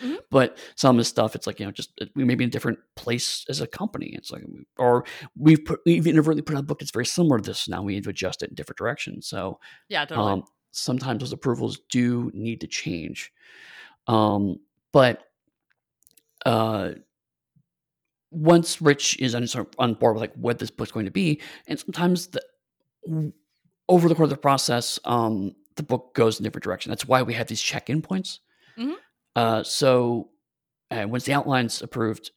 [0.00, 0.18] Mhm.
[0.30, 2.50] But some of this stuff, it's like you know, just we may be in a
[2.50, 4.14] different place as a company.
[4.14, 4.42] It's like,
[4.78, 5.04] or
[5.36, 7.68] we've put we've inadvertently put out a book that's very similar to this.
[7.68, 9.26] Now we need to adjust it in different directions.
[9.28, 10.32] So Yeah, totally.
[10.32, 10.44] um,
[10.74, 13.32] sometimes those approvals do need to change.
[14.06, 14.60] Um,
[14.92, 15.22] but
[16.44, 16.90] uh,
[18.30, 21.12] once Rich is on, sort of on board with like what this book's going to
[21.12, 22.42] be, and sometimes the,
[23.88, 26.90] over the course of the process, um, the book goes in a different direction.
[26.90, 28.40] That's why we have these check-in points.
[28.78, 28.94] Mhm.
[29.36, 30.30] Uh, so
[30.90, 32.30] uh, once the outline's approved,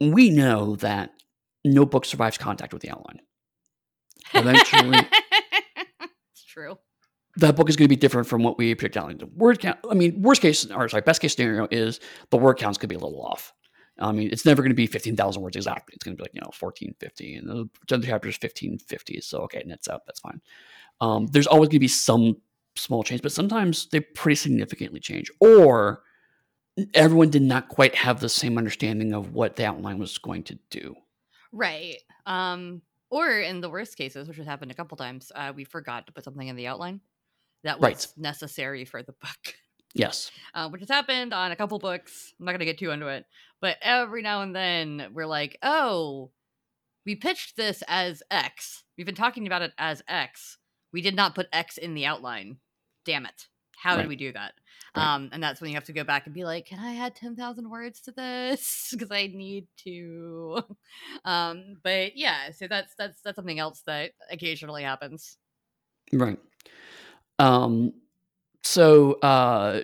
[0.00, 1.10] we know that
[1.64, 3.20] no book survives contact with the outline.
[4.34, 4.98] Eventually,
[6.32, 6.78] it's true.
[7.36, 9.18] That book is going to be different from what we picked out.
[9.18, 9.78] The word count.
[9.90, 12.94] I mean, worst case, or sorry, best case scenario is the word counts could be
[12.94, 13.52] a little off.
[13.98, 15.94] I mean, it's never going to be fifteen thousand words exactly.
[15.94, 19.20] It's going to be like you know fourteen fifty, and the chapter is fifteen fifty.
[19.20, 20.02] So okay, nets out.
[20.06, 20.40] That's fine.
[21.00, 22.36] Um, there's always going to be some
[22.74, 26.02] small change, but sometimes they pretty significantly change, or
[26.94, 30.58] everyone did not quite have the same understanding of what the outline was going to
[30.70, 30.94] do.
[31.52, 31.96] Right.
[32.26, 36.06] Um, or in the worst cases, which has happened a couple times, uh, we forgot
[36.06, 37.00] to put something in the outline
[37.64, 38.06] that was Right.
[38.16, 39.54] necessary for the book.
[39.94, 40.30] Yes.
[40.54, 42.32] uh, which has happened on a couple books.
[42.38, 43.24] I'm not going to get too into it,
[43.60, 46.30] but every now and then we're like, oh,
[47.04, 48.82] we pitched this as X.
[48.96, 50.58] We've been talking about it as X.
[50.92, 52.58] We did not put X in the outline.
[53.04, 53.46] Damn it.
[53.76, 54.02] How Right.
[54.02, 54.54] did we do that?
[54.96, 55.14] Right.
[55.14, 57.14] Um, and that's when you have to go back and be like, can I add
[57.14, 58.88] 10,000 words to this?
[58.92, 60.62] Because I need to.
[61.24, 65.36] Um, but yeah, so that's that's that's something else that occasionally happens.
[66.12, 66.38] Right.
[67.38, 67.92] Um,
[68.62, 69.82] so uh,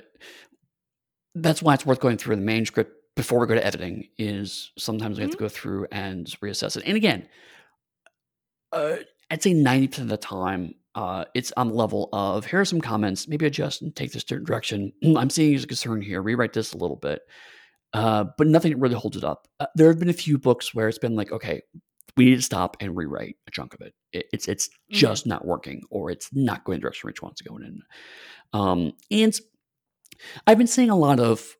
[1.34, 4.08] that's why it's worth going through the manuscript before we go to editing.
[4.18, 6.84] Is sometimes we have to go through and reassess it.
[6.86, 7.28] And again,
[8.72, 8.96] uh,
[9.30, 12.64] I'd say ninety percent of the time, uh, it's on the level of here are
[12.64, 14.92] some comments, maybe adjust and take this different direction.
[15.16, 16.20] I'm seeing as a concern here.
[16.22, 17.22] Rewrite this a little bit,
[17.94, 19.48] uh, but nothing really holds it up.
[19.60, 21.62] Uh, there have been a few books where it's been like, okay,
[22.16, 23.94] we need to stop and rewrite a chunk of it.
[24.12, 24.94] it it's it's Mhm.
[24.94, 27.80] just not working, or it's not going the direction Rich wants to go in.
[28.52, 29.34] Um, and
[30.46, 31.56] I've been seeing a lot of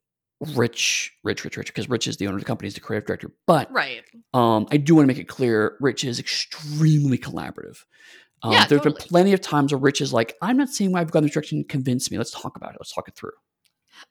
[0.56, 3.06] Rich, Rich, Rich, Rich, because Rich is the owner of the company, he's the creative
[3.06, 3.32] director.
[3.46, 4.02] But Right.
[4.34, 7.78] um, I do want to make it clear, Rich is extremely collaborative.
[8.42, 11.00] Um, Yeah, there's been plenty of times where Rich is like, "I'm not seeing why
[11.00, 11.62] I've gone this direction.
[11.68, 12.18] Convince me.
[12.18, 12.78] Let's talk about it.
[12.80, 13.30] Let's talk it through."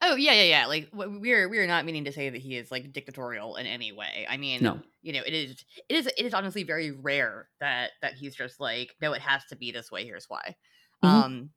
[0.02, 0.65] Oh yeah, yeah, yeah.
[0.67, 4.26] Like we're we're not meaning to say that he is like dictatorial in any way.
[4.30, 7.91] I mean, No, you know, it is it is it is honestly very rare that
[8.02, 10.06] that he's just like, no, it has to be this way.
[10.06, 10.56] Here's why.
[11.04, 11.10] Mhm.
[11.10, 11.50] Um,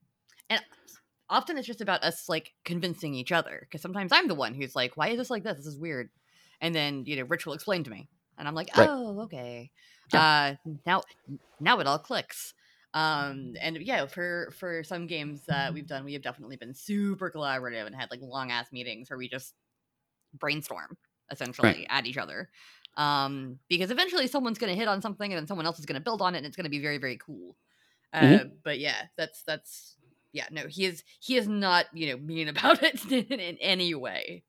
[0.50, 0.62] and
[1.28, 4.76] often it's just about us like convincing each other because sometimes I'm the one who's
[4.76, 5.58] like, why is this like this?
[5.58, 6.10] This is weird.
[6.60, 8.08] And then you know, Rich will explain to me,
[8.38, 8.88] and I'm like, Right.
[8.88, 9.70] oh, okay.
[10.12, 10.54] Uh,
[10.86, 11.02] now
[11.60, 12.54] now it all clicks.
[12.94, 17.30] Um, and yeah, for for some games that we've done, we have definitely been super
[17.30, 19.54] collaborative and had like long ass meetings where we just
[20.34, 20.96] brainstorm
[21.30, 22.50] essentially at each other.
[22.96, 25.98] Um, because eventually someone's going to hit on something and then someone else is going
[25.98, 27.56] to build on it and it's going to be very very cool.
[28.12, 28.52] Uh, Mhm.
[28.64, 29.96] But yeah, that's that's
[30.32, 30.48] yeah.
[30.52, 34.44] No, he is he is not you know mean about it in, in any way.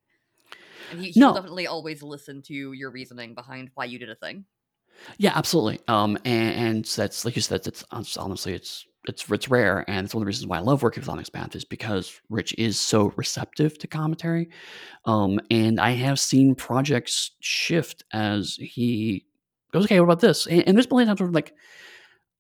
[0.89, 1.27] And he, he No.
[1.27, 4.45] will definitely always listen to your reasoning behind why you did a thing.
[5.17, 5.79] Yeah, absolutely.
[5.88, 10.05] Um, and, and that's like you said, it's hon- honestly, it's it's it's rare, and
[10.05, 12.55] it's one of the reasons why I love working with Onyx Path is because Rich
[12.58, 14.49] is so receptive to commentary.
[15.05, 19.25] Um, and I have seen projects shift as he
[19.71, 21.53] goes, "Okay, what about this?" And, and there's plenty of times where I'm like,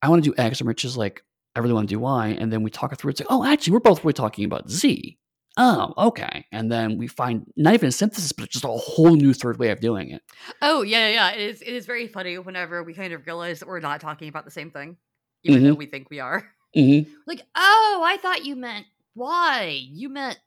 [0.01, 1.23] "I want to do X," and Rich is like,
[1.55, 3.11] "I really want to do Y," and then we talk it through.
[3.11, 5.17] It's like, "Oh, actually, we're both really talking about Z."
[5.57, 6.45] Oh, okay.
[6.51, 9.79] And then we find not even synthesis, but just a whole new third way of
[9.79, 10.21] doing it.
[10.61, 11.31] Oh yeah, yeah.
[11.31, 11.61] It is.
[11.61, 14.51] It is very funny whenever we kind of realize that we're not talking about the
[14.51, 14.97] same thing,
[15.43, 16.45] even though we think we are.
[16.73, 19.79] hmm Like, oh, I thought you meant Y.
[19.91, 20.39] You meant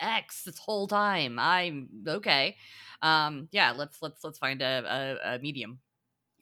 [0.00, 1.38] X this whole time.
[1.38, 2.56] I'm okay.
[3.02, 3.70] Um, yeah.
[3.70, 5.78] Let's let's let's find a, a, a medium.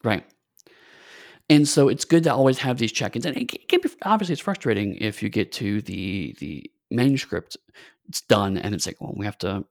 [0.02, 0.24] Right.
[1.50, 4.40] And so it's good to always have these check-ins, and it can be obviously it's
[4.40, 7.56] frustrating if you get to the the manuscript,
[8.08, 9.64] it's done, and it's like, well, we have to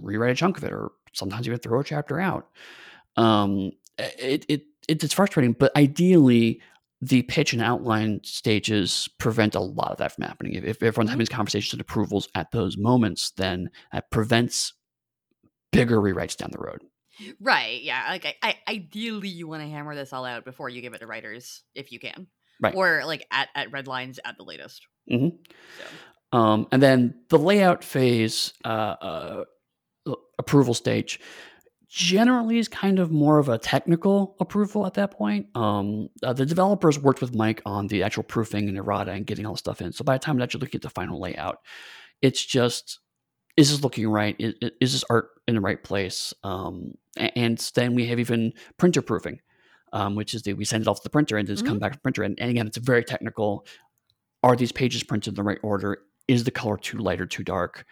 [0.00, 2.48] rewrite a chunk of it, or sometimes you have to throw a chapter out.
[3.16, 6.60] Um, it it, it it's frustrating, but ideally,
[7.00, 10.54] the pitch and outline stages prevent a lot of that from happening.
[10.54, 14.72] If, if everyone's having these conversations and approvals at those moments, then that prevents
[15.72, 16.80] bigger rewrites down the road.
[17.40, 17.82] Right.
[17.82, 18.04] Yeah.
[18.08, 20.98] Like, I, I ideally, you want to hammer this all out before you give it
[20.98, 22.26] to writers, if you can.
[22.60, 22.74] Right.
[22.74, 24.86] Or like at at red lines at the latest.
[25.08, 25.28] hmm
[25.78, 25.84] So.
[26.34, 29.44] Um, and then the layout phase, uh, uh,
[30.36, 31.20] approval stage,
[31.88, 35.46] generally is kind of more of a technical approval at that point.
[35.54, 39.46] Um, uh, the developers worked with Mike on the actual proofing and errata and getting
[39.46, 39.92] all the stuff in.
[39.92, 41.58] So by the time they actually look at the final layout,
[42.20, 42.98] it's just
[43.56, 44.34] is this looking right?
[44.40, 46.34] Is, is this art in the right place?
[46.42, 49.38] Um, and then we have even printer proofing,
[49.92, 51.92] um, which is the we send it off to the printer and it's come back
[51.92, 52.24] to the printer.
[52.24, 53.64] And, and again, it's very technical.
[54.42, 55.98] Are these pages printed in the right order?
[56.28, 57.84] Is the color too light or too dark?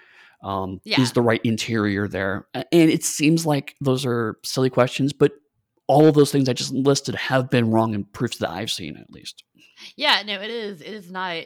[0.43, 1.01] Um, Yeah.
[1.01, 2.47] Is the right interior there?
[2.55, 5.33] And it seems like those are silly questions, but
[5.87, 8.97] all of those things I just listed have been wrong in proofs that I've seen,
[8.97, 9.45] at least.
[9.97, 10.80] Yeah, no, it is.
[10.80, 11.45] It is not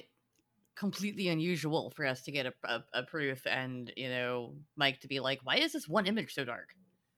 [0.76, 5.08] completely unusual for us to get a, a, a proof and you know Mike to
[5.08, 6.68] be like, "Why is this one image so dark?"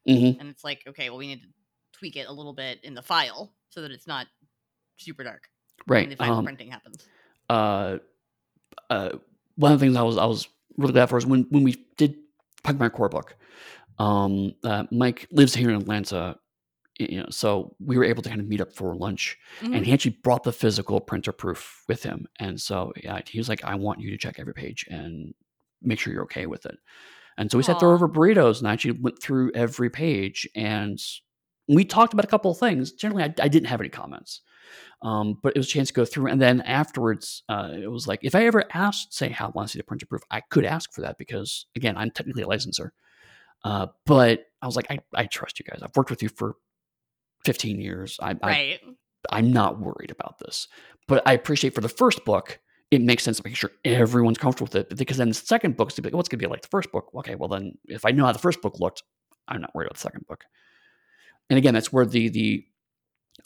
[0.08, 0.40] Mm-hmm.
[0.40, 1.48] And it's like, okay, well, we need to
[1.92, 4.26] tweak it a little bit in the file so that it's not
[4.96, 5.48] super dark
[5.86, 6.10] when Right.
[6.10, 7.06] the final Um, printing happens.
[7.50, 7.98] uh,
[8.90, 9.10] uh,
[9.58, 11.84] one of the things I was I was really glad for is when when we
[11.96, 12.16] did
[12.64, 13.36] Pugmire Core Book.
[13.98, 16.36] Um, uh, Mike lives here in Atlanta,
[17.00, 19.74] you know, so we were able to kind of meet up for lunch, Mhm.
[19.76, 23.48] and he actually brought the physical printer proof with him, and so yeah, he was
[23.48, 25.34] like, "I want you to check every page and
[25.82, 26.78] make sure you're okay with it."
[27.36, 31.00] And so we sat there over burritos, and I actually went through every page, and
[31.68, 32.92] we talked about a couple of things.
[32.92, 34.40] Generally, I, I didn't have any comments.
[35.02, 36.28] Um, but it was a chance to go through.
[36.28, 39.68] And then afterwards, uh, it was like, if I ever asked, say, how I want
[39.68, 42.46] to see the printer proof, I could ask for that because, again, I'm technically a
[42.46, 42.90] licenser.
[43.64, 45.80] Uh, but I was like, I, I trust you guys.
[45.82, 46.56] I've worked with you for
[47.44, 48.18] 15 years.
[48.20, 48.80] I, I, right.
[49.30, 50.68] I'm not worried about this.
[51.06, 52.60] But I appreciate for the first book,
[52.90, 54.96] it makes sense to make sure everyone's comfortable with it.
[54.96, 56.90] Because then the second book's to be like, what's going to be like the first
[56.90, 57.10] book?
[57.14, 59.02] Okay, well, then if I know how the first book looked,
[59.46, 60.44] I'm not worried about the second book.
[61.50, 62.64] And again, that's where the the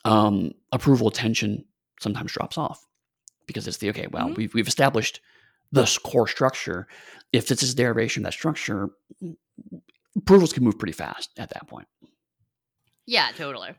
[0.04, 1.64] um, approval attention
[2.00, 2.84] sometimes drops off
[3.46, 4.06] because it's the okay.
[4.10, 4.36] Well, Mhm.
[4.36, 5.20] we've we've established
[5.70, 6.86] this core structure.
[7.32, 8.90] If this is derivation of that structure,
[10.16, 11.88] approvals can move pretty fast at that point.
[13.06, 13.70] Yeah, totally.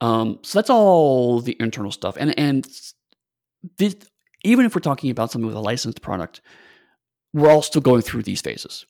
[0.00, 2.66] Um, so that's all the internal stuff, and and
[3.78, 3.94] this,
[4.44, 6.40] even if we're talking about something with a licensed product,
[7.32, 8.84] we're all still going through these phases.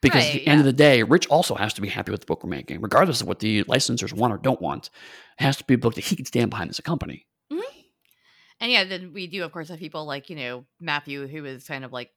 [0.00, 2.20] Because at Right, the end of the day, Rich also has to be happy with
[2.20, 4.90] the book we're making, regardless of what the licensors want or don't want.
[5.38, 7.26] It has to be a book that he can stand behind as a company.
[8.60, 11.66] And yeah, then we do, of course, have people like, you know, Matthew, who is
[11.66, 12.10] kind of like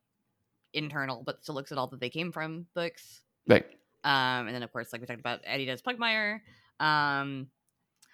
[0.74, 3.22] internal, but still looks at all that they came from books.
[3.48, 3.66] Right.
[4.04, 6.42] Um, and then, of course, like we talked about, Eddy does Pugmire.
[6.80, 7.48] Um,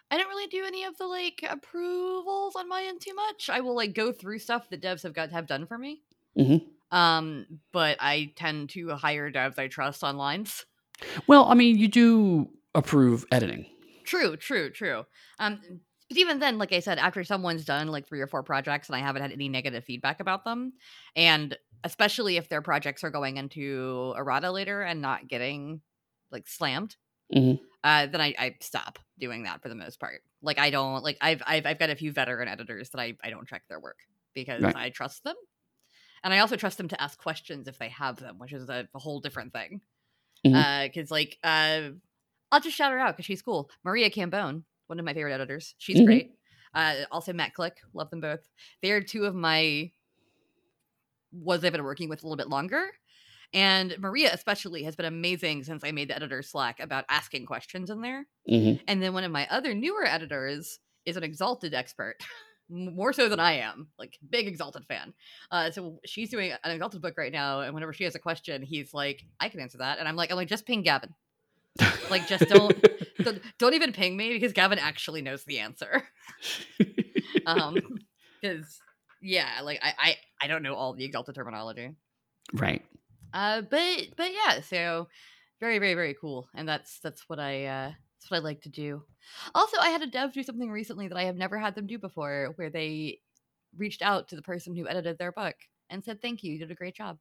[0.09, 3.49] I don't really do any of the like approvals on my end too much.
[3.49, 6.01] I will like go through stuff that devs have got have done for me.
[6.37, 6.65] Mhm.
[6.93, 10.65] Um, but I tend to hire devs I trust on lines.
[11.27, 13.65] Well, I mean, you do approve editing.
[14.05, 15.05] True, true, true.
[15.39, 15.61] Um,
[16.09, 18.95] but even then, like I said, after someone's done like three or four projects and
[18.95, 20.73] I haven't had any negative feedback about them,
[21.15, 25.81] and especially if their projects are going into errata later and not getting
[26.31, 26.97] like slammed,
[27.29, 27.59] Mhm.
[27.83, 30.21] uh, then I, I stop doing that for the most part.
[30.41, 33.29] Like I don't like I've I've I've got a few veteran editors that I I
[33.29, 33.99] don't check their work
[34.35, 34.75] because Right.
[34.75, 35.35] I trust them,
[36.24, 38.88] and I also trust them to ask questions if they have them, which is a,
[38.93, 39.82] a whole different thing.
[40.43, 41.89] Because like uh,
[42.51, 43.69] I'll just shout her out because she's cool.
[43.84, 45.76] Maria Cambone, one of my favorite editors.
[45.78, 46.05] She's Mhm.
[46.05, 46.32] great.
[46.74, 48.47] Uh, also Matt Click, love them both.
[48.82, 49.91] They are two of my
[51.32, 52.86] was I've been working with a little bit longer.
[53.53, 57.89] And Maria especially has been amazing since I made the editor Slack about asking questions
[57.89, 58.26] in there.
[58.49, 58.82] Mhm.
[58.88, 62.15] And then one of my other newer editors is an exalted expert,
[62.70, 65.14] more so than I am, like big exalted fan.
[65.51, 68.61] Uh, so she's doing an exalted book right now, and whenever she has a question,
[68.61, 71.14] he's like, "I can answer that," and I'm like, "I'm like, just ping Gavin.
[72.09, 72.76] Like, just don't
[73.24, 76.03] don't, don't even ping me because Gavin actually knows the answer."
[77.45, 77.99] Um,
[78.41, 78.80] because
[79.22, 81.91] yeah, like I, I I don't know all the exalted terminology.
[82.53, 82.84] right.
[83.34, 85.07] Uh, but but yeah, so
[85.59, 87.91] very very very cool, and that's that's what I uh
[88.24, 89.03] that's what I like to do.
[89.53, 91.97] Also, I had a dev do something recently that I have never had them do
[91.97, 93.19] before, where they
[93.78, 95.55] reached out to the person who edited their book
[95.89, 97.17] and said, "Thank you, you did a great job."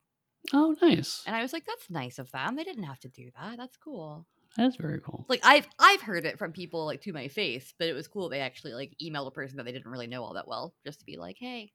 [0.53, 1.23] Oh, nice.
[1.27, 2.55] And I was like, "That's nice of them.
[2.55, 3.57] They didn't have to do that.
[3.57, 4.27] That's cool."
[4.57, 5.25] That's very cool.
[5.29, 8.29] Like I've I've heard it from people like to my face, but it was cool
[8.29, 11.01] they actually like emailed a person that they didn't really know all that well, just
[11.01, 11.73] to be like, "Hey,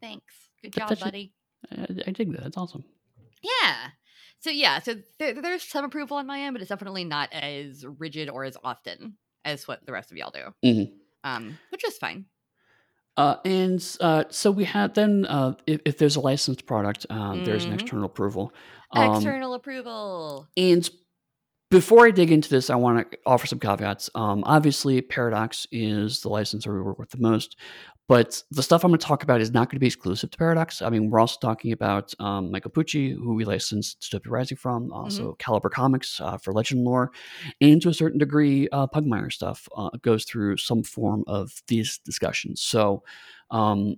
[0.00, 1.34] thanks, good That- job, buddy."
[1.70, 2.44] I, I dig that.
[2.44, 2.84] That's awesome.
[3.42, 3.88] Yeah.
[4.40, 7.84] So yeah, so there, there's some approval on my end, but it's definitely not as
[7.98, 10.54] rigid or as often as what the rest of y'all do.
[10.68, 10.92] Mhm.
[11.24, 12.24] Um, which is fine.
[13.16, 17.36] Uh, and uh, so we had then uh, if, if there's a licensed product, uh,
[17.44, 17.74] there's an Mhm.
[17.74, 18.52] external approval.
[18.92, 20.48] Um, External approval.
[20.56, 20.88] And
[21.70, 24.10] before I dig into this, I want to offer some caveats.
[24.14, 27.56] Um, obviously, Paradox is the licensor we work with the most,
[28.08, 30.38] but the stuff I'm going to talk about is not going to be exclusive to
[30.38, 30.82] Paradox.
[30.82, 34.92] I mean, we're also talking about um, Michael Pucci, who we licensed Dystopia Rising from,
[34.92, 37.12] also Caliber Comics uh, for Legend lore,
[37.60, 42.00] and to a certain degree, uh, Pugmire stuff uh, goes through some form of these
[42.04, 42.60] discussions.
[42.60, 43.04] So,
[43.52, 43.94] um,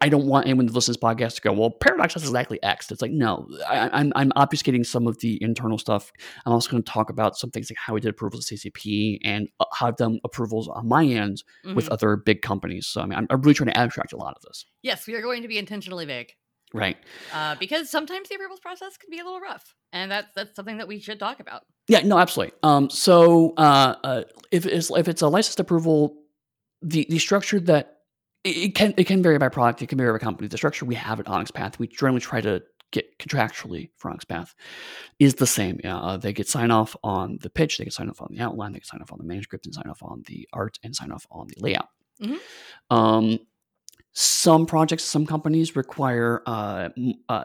[0.00, 2.62] I don't want anyone to listen to this podcast to go, well, Paradox is exactly
[2.62, 2.90] X.
[2.90, 6.12] It's like, no, I, I'm, I'm obfuscating some of the internal stuff.
[6.46, 9.18] I'm also going to talk about some things like how we did approvals at CCP
[9.24, 11.42] and uh, how I've done approvals on my end
[11.74, 11.92] with Mhm.
[11.92, 12.86] other big companies.
[12.86, 14.64] So, I mean, I'm, I'm really trying to abstract a lot of this.
[14.82, 16.32] yes, we are going to be intentionally vague
[16.72, 16.96] Right.
[17.32, 20.78] uh, because sometimes the approvals process can be a little rough, and that's that's something
[20.78, 21.62] that we should talk about.
[21.86, 22.54] Yeah, no, absolutely.
[22.64, 26.16] Um, so uh, uh, if it's if it's a licensed approval,
[26.82, 27.93] the the structure that
[28.44, 29.82] it, can it can vary by product.
[29.82, 30.48] It can vary by company.
[30.48, 34.24] The structure we have at Onyx Path, we generally try to get contractually for Onyx
[34.24, 34.54] Path,
[35.18, 35.80] is the same.
[35.84, 38.72] Uh, they get sign off on the pitch, they get sign off on the outline,
[38.72, 41.10] they get sign off on the manuscript, and sign off on the art, and sign
[41.10, 41.88] off on the layout.
[42.20, 42.38] Mhm.
[42.90, 43.38] Um,
[44.12, 46.90] some projects, some companies require uh,
[47.28, 47.44] uh,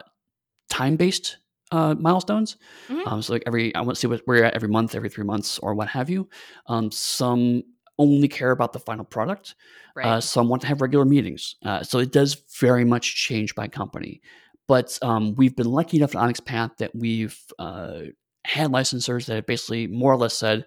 [0.70, 1.38] time based
[1.72, 2.58] uh, milestones.
[2.88, 3.08] Mhm.
[3.08, 5.10] Um, so like every I want to see what where you're at every month, every
[5.10, 6.28] three months, or what have you.
[6.68, 7.64] Um, some
[8.00, 9.54] only care about the final product.
[9.96, 10.06] Right.
[10.06, 11.56] Uh, some want to have regular meetings.
[11.64, 14.22] Uh, so it does very much change by company.
[14.68, 18.02] But um, we've been lucky enough at Onyx Path that we've uh,
[18.46, 20.66] had licensors that have basically more or less said,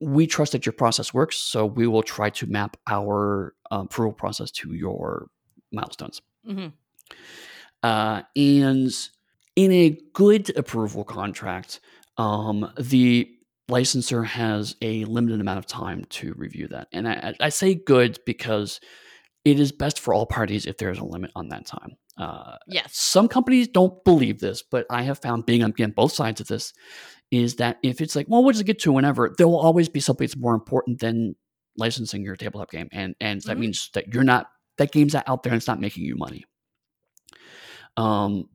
[0.00, 4.12] we trust that your process works, so we will try to map our uh, approval
[4.12, 5.28] process to your
[5.72, 6.20] milestones.
[6.46, 6.72] Mhm.
[7.82, 8.92] Uh, and
[9.54, 11.80] in a good approval contract,
[12.18, 13.35] um, the
[13.68, 16.88] licensor has a limited amount of time to review that.
[16.92, 18.80] And I, I say good because
[19.44, 21.96] it is best for all parties if there's a limit on that time.
[22.16, 22.96] Uh, Yes.
[22.96, 26.72] some companies don't believe this, but I have found being on both sides of this
[27.30, 30.00] is that if it's like, well, we'll just get to whenever, there will always be
[30.00, 31.34] something that's more important than
[31.76, 33.60] licensing your tabletop game, and and that Mhm.
[33.60, 34.46] means that you're not
[34.78, 36.44] that game's not out there and it's not making you money.
[37.96, 38.48] Um,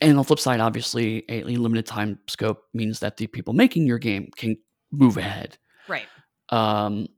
[0.00, 3.86] and on the flip side, obviously, a limited time scope means that the people making
[3.86, 4.56] your game can
[4.90, 5.58] move ahead.
[5.88, 6.06] Right.
[6.48, 7.08] Um,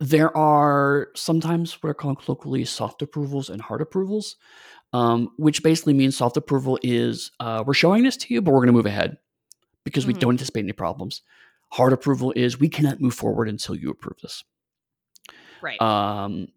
[0.00, 4.36] there are sometimes what are called colloquially soft approvals and hard approvals,
[4.92, 8.58] um, which basically means soft approval is uh, we're showing this to you, but we're
[8.60, 9.18] going to move ahead
[9.84, 10.20] because we Mhm.
[10.20, 11.22] don't anticipate any problems.
[11.72, 14.44] Hard approval is we cannot move forward until you approve this.
[15.62, 15.80] Right.
[15.80, 16.48] Um,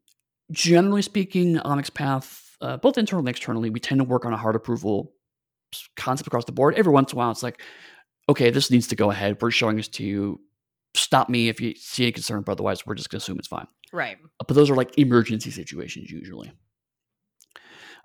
[0.52, 4.38] generally speaking, Onyx Path, uh, both internally and externally, we tend to work on a
[4.38, 5.14] hard approval
[5.96, 6.76] concept across the board.
[6.76, 7.62] Every once in a while, it's like,
[8.30, 9.38] okay, this needs to go ahead.
[9.42, 10.42] We're showing this to you.
[10.96, 13.48] Stop me if you see any concern, but otherwise, we're just going to assume it's
[13.48, 13.68] fine.
[13.94, 14.18] right.
[14.40, 16.52] Uh, But those are like emergency situations usually.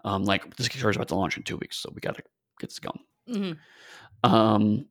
[0.04, 2.22] Um, like this Kickstarter is about to launch in two weeks, so we got to
[2.60, 2.98] get this going.
[3.26, 3.52] hmm
[4.28, 4.86] Um,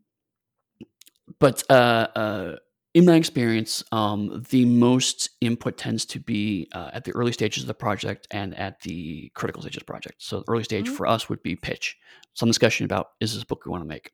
[1.39, 2.55] but uh, uh,
[2.93, 7.63] in my experience, um, the most input tends to be uh, at the early stages
[7.63, 10.15] of the project and at the critical stages of the project.
[10.21, 10.95] So, the early stage Mhm.
[10.95, 11.97] for us would be pitch,
[12.33, 14.11] some discussion about is this a book we want to make.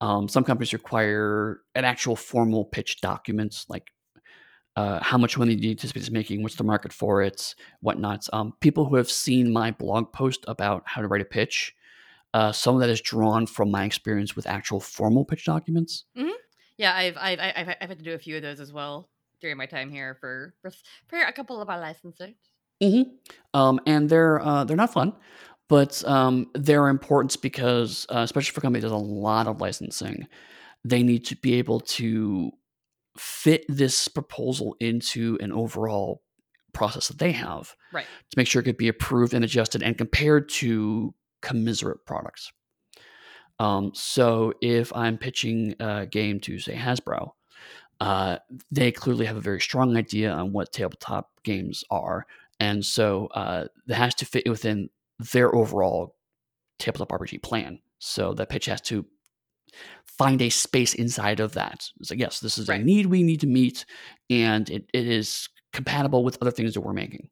[0.00, 3.90] Um, some companies require an actual formal pitch documents, like
[4.76, 8.28] uh, how much money do you anticipate it's making, what's the market for it, whatnot.
[8.32, 11.74] Um, people who have seen my blog post about how to write a pitch,
[12.32, 16.04] uh, some of that is drawn from my experience with actual formal pitch documents.
[16.78, 19.10] Yeah, I've, I've I've I've had to do a few of those as well
[19.40, 20.70] during my time here for for,
[21.08, 22.36] for a couple of our licensors.
[22.82, 23.10] Mm-hmm.
[23.52, 25.12] Um, and they're uh, they're not fun,
[25.68, 30.28] but um, they're important because, uh, especially for companies that does a lot of licensing,
[30.84, 32.52] they need to be able to
[33.18, 36.22] fit this proposal into an overall
[36.72, 38.06] process that they have Right.
[38.30, 41.12] to make sure it could be approved and adjusted and compared to
[41.42, 42.52] commiserate products.
[43.58, 47.32] Um, so if I'm pitching a game to say Hasbro,
[48.00, 48.38] uh,
[48.70, 52.26] they clearly have a very strong idea on what tabletop games are,
[52.60, 54.88] and so uh, that has to fit within
[55.32, 56.14] their overall
[56.78, 57.80] tabletop RPG plan.
[57.98, 59.04] So the pitch has to
[60.06, 61.88] find a space inside of that.
[62.00, 63.84] It's like, yes, this is a need we need to meet,
[64.30, 67.28] and it, it is compatible with other things that we're making.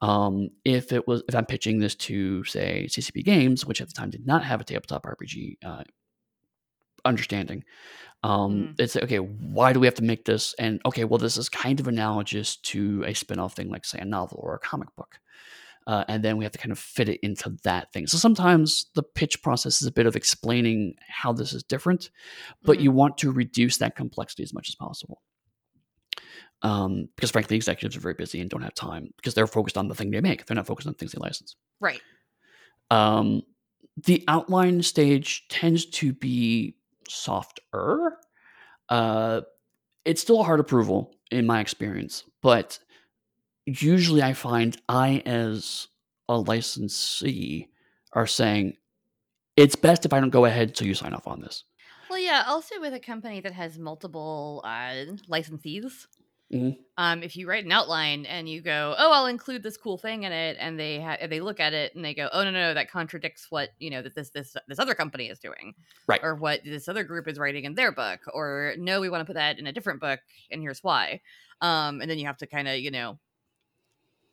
[0.00, 3.94] Um, if it was, if I'm pitching this to say CCP Games, which at the
[3.94, 5.84] time did not have a tabletop RPG uh,
[7.04, 7.64] understanding,
[8.22, 10.54] um, it's like, okay, why do we have to make this?
[10.58, 14.04] And okay, well, this is kind of analogous to a spin-off thing, like say a
[14.04, 15.20] novel or a comic book.
[15.86, 18.08] Uh, and then we have to kind of fit it into that thing.
[18.08, 22.10] So sometimes the pitch process is a bit of explaining how this is different,
[22.64, 22.82] but Mhm.
[22.82, 25.22] you want to reduce that complexity as much as possible.
[26.62, 29.88] Um, because frankly, executives are very busy and don't have time because they're focused on
[29.88, 30.46] the thing they make.
[30.46, 31.56] They're not focused on things they license.
[31.80, 32.00] Right.
[32.90, 33.42] Um,
[34.04, 36.76] the outline stage tends to be
[37.08, 38.18] softer.
[38.88, 39.42] Uh,
[40.04, 42.78] it's still a hard approval in my experience, but
[43.66, 45.88] usually I find I, as
[46.28, 47.68] a licensee,
[48.12, 48.76] are saying
[49.56, 51.64] it's best if I don't go ahead until you sign off on this.
[52.08, 52.44] Well, yeah.
[52.46, 56.06] Also, with a company that has multiple uh, licensees,
[56.50, 56.86] Mhm.
[56.98, 60.22] um, if you write an outline and you go, "Oh, I'll include this cool thing
[60.22, 62.60] in it," and they ha- they look at it and they go, "Oh, no, no,
[62.68, 65.74] no, that contradicts what you know that this this this other company is doing,
[66.06, 66.20] Right.
[66.22, 69.26] Or what this other group is writing in their book, or no, we want to
[69.26, 70.20] put that in a different book,
[70.50, 71.20] and here's why."
[71.60, 73.18] Um, and then you have to kind of you know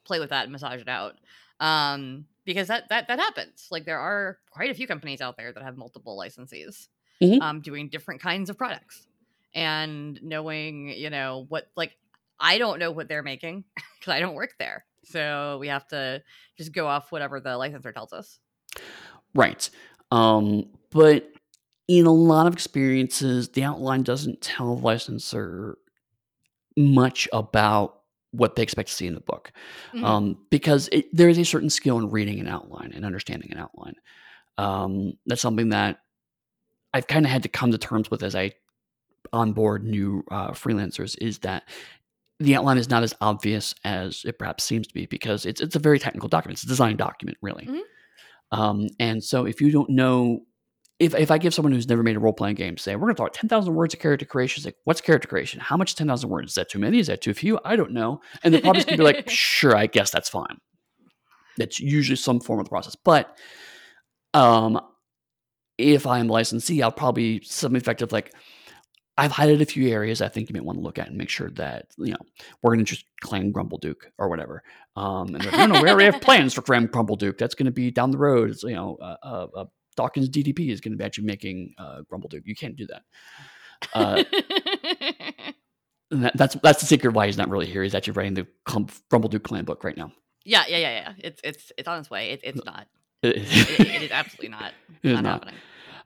[0.05, 1.19] play with that and massage it out.
[1.59, 3.67] Um, because that that that happens.
[3.71, 6.89] Like there are quite a few companies out there that have multiple licensees
[7.21, 7.39] Mhm.
[7.39, 9.07] um, doing different kinds of products
[9.53, 11.97] and knowing, you know, what like
[12.39, 13.63] I don't know what they're making
[13.99, 14.85] because I don't work there.
[15.05, 16.21] So we have to
[16.57, 18.39] just go off whatever the licensor tells us.
[19.35, 19.69] Right.
[20.11, 21.29] Um, but
[21.87, 25.77] in a lot of experiences, the outline doesn't tell the licensor
[26.77, 27.99] much about
[28.31, 29.51] what they expect to see in the book
[29.93, 30.03] Mhm.
[30.03, 33.59] um, because it, there is a certain skill in reading an outline and understanding an
[33.59, 33.93] outline.
[34.57, 35.99] Um, that's something that
[36.93, 38.53] I've kind of had to come to terms with as I
[39.31, 41.63] onboard new uh, freelancers is that
[42.43, 45.75] the outline is not as obvious as it perhaps seems to be because it's it's
[45.75, 46.57] a very technical document.
[46.57, 47.65] It's a design document, really.
[47.65, 47.81] Mhm.
[48.51, 50.41] Um, and so if you don't know,
[50.99, 53.15] if, if I give someone who's never made a role playing game, say, we're going
[53.15, 55.59] to talk 10,000 words of character creation, it's like, what's character creation?
[55.59, 56.51] How much 10,000 words?
[56.51, 56.99] Is that too many?
[56.99, 57.59] Is that too few?
[57.65, 58.21] I don't know.
[58.43, 60.59] And they're probably going to be like, sure, I guess that's fine.
[61.57, 62.95] That's usually some form of the process.
[62.95, 63.35] But
[64.35, 64.79] um,
[65.79, 68.33] if I'm licensee, I'll probably some effective like
[69.17, 71.29] I've highlighted a few areas I think you might want to look at and make
[71.29, 72.19] sure that you know
[72.61, 74.63] we're going to just claim Grumble Duke or whatever.
[74.95, 77.37] Um, and they're like, no, no, we already have plans for claim Grumble Duke.
[77.37, 78.49] That's going to be down the road.
[78.49, 82.01] It's, you know, uh, uh, uh, Dawkins DDP is going to be actually making uh,
[82.09, 82.43] Grumble Duke.
[82.45, 83.01] You can't do that.
[83.93, 84.23] Uh,
[86.11, 87.83] that, that's that's the secret why he's not really here.
[87.83, 90.11] He's actually writing the Clump, Grumble Duke clan book right now.
[90.43, 91.13] yeah, yeah, yeah, yeah.
[91.19, 92.31] It's it's it's on its way.
[92.31, 92.87] It, it's not.
[93.21, 93.37] It,
[93.79, 94.73] It, it is absolutely not.
[95.01, 95.33] it is not, not.
[95.33, 95.55] happening.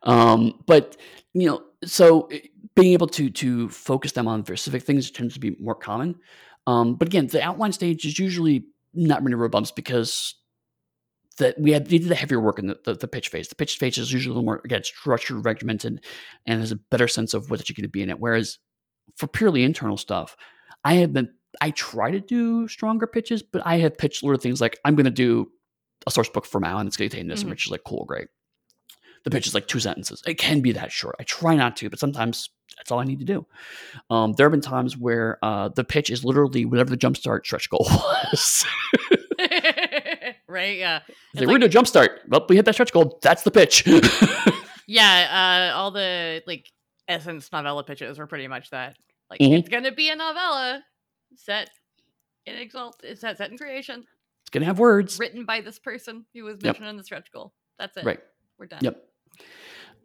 [0.03, 0.97] Um, but
[1.33, 2.39] you know, so eh,
[2.75, 6.15] being able to to focus them on very specific things tends to be more common.
[6.65, 10.35] Um, but again, the outline stage is usually not many road bumps because
[11.37, 13.47] that we had did the heavier work in the, the, the pitch phase.
[13.47, 16.03] The pitch phase is usually a little more again structured, regimented,
[16.45, 18.19] and has a better sense of what you're going to be in it.
[18.19, 18.57] Whereas
[19.15, 20.35] for purely internal stuff,
[20.83, 21.29] I have been
[21.61, 25.05] I try to do stronger pitches, but I have pitched little things like I'm going
[25.05, 25.49] to do
[26.05, 27.49] a source book for Mau and it's going to contain this, Mhm.
[27.49, 28.27] which is like cool, great.
[29.27, 30.23] The pitch is like two sentences.
[30.25, 31.15] It can be that short.
[31.19, 33.45] I try not to, but sometimes that's all I need to do.
[34.09, 37.69] Um, there have been times where uh, the pitch is literally whatever the jumpstart stretch
[37.69, 37.85] goal
[38.31, 38.65] was.
[40.47, 40.77] right?
[40.77, 40.99] Yeah.
[41.33, 42.19] It's like, we're gonna jumpstart.
[42.29, 43.19] Well, we hit that stretch goal.
[43.21, 43.83] That's the pitch.
[44.89, 45.71] Yeah.
[45.73, 46.71] Uh, all the like
[47.09, 48.95] essence novella pitches were pretty much that.
[49.29, 49.59] Like Mhm.
[49.59, 50.81] it's gonna be a novella
[51.35, 51.69] set
[52.45, 52.95] in exalt.
[53.03, 54.05] It's set set in creation,
[54.43, 55.19] it's gonna have words.
[55.19, 56.63] written by this person who was Yep.
[56.63, 57.53] mentioned in the stretch goal.
[57.77, 58.05] That's it.
[58.05, 58.21] Right.
[58.57, 58.79] We're done.
[58.81, 59.06] Yep.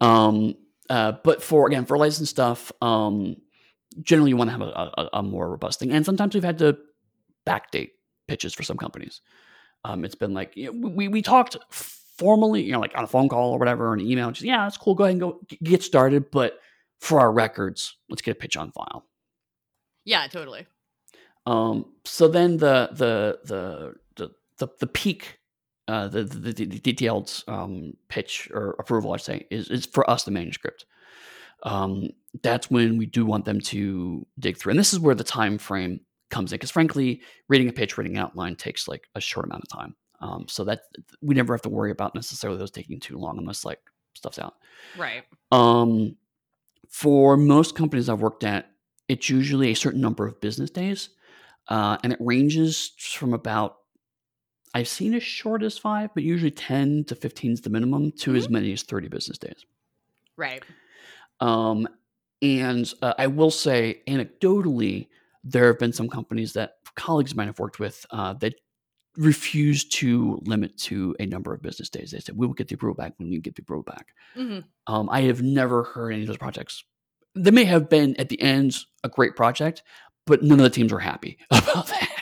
[0.01, 0.55] Um,
[0.89, 3.37] uh, but for again for licensed stuff, um,
[4.01, 5.91] generally you want to have a, a, a more robust thing.
[5.91, 6.77] And sometimes we've had to
[7.45, 7.91] backdate
[8.27, 9.21] pitches for some companies.
[9.85, 13.07] Um, it's been like you know, we we talked formally, you know, like on a
[13.07, 14.31] phone call or whatever, or an email.
[14.31, 14.95] Just yeah, that's cool.
[14.95, 16.31] Go ahead and go get started.
[16.31, 16.59] But
[16.99, 19.05] for our records, let's get a pitch on file.
[20.05, 20.27] Yeah.
[20.27, 20.67] Totally.
[21.45, 25.39] Um, so then the the the the the, the peak,
[25.87, 30.23] uh, the, the, the detailed um, pitch or approval, I'd say, is is for us
[30.23, 30.85] the manuscript.
[31.63, 32.09] Um,
[32.41, 35.57] that's when we do want them to dig through, and this is where the time
[35.57, 36.57] frame comes in.
[36.57, 39.95] Because frankly, reading a pitch, reading an outline takes like a short amount of time.
[40.21, 40.83] Um, so that
[41.21, 43.79] we never have to worry about necessarily those taking too long unless like
[44.13, 44.55] stuff's out.
[44.97, 45.23] Right.
[45.51, 46.15] Um,
[46.87, 48.69] for most companies I've worked at,
[49.09, 51.09] it's usually a certain number of business days,
[51.67, 53.79] uh, and it ranges from about
[54.73, 58.35] I've seen as short as five, but usually ten to fifteen is the minimum, to
[58.35, 59.65] as many as thirty business days.
[60.35, 60.63] Right.
[61.39, 61.87] Um,
[62.41, 65.07] and uh, I will say, anecdotally,
[65.43, 68.55] there have been some companies that colleagues of mine have worked with uh, that
[69.15, 72.11] refuse to limit to a number of business days.
[72.11, 74.59] They said, "We will get the approval back when we get the approval back." hmm
[74.87, 76.83] Um, I have never heard any of those projects.
[77.35, 79.83] They may have been at the end a great project,
[80.25, 82.12] but none of the teams were happy about that.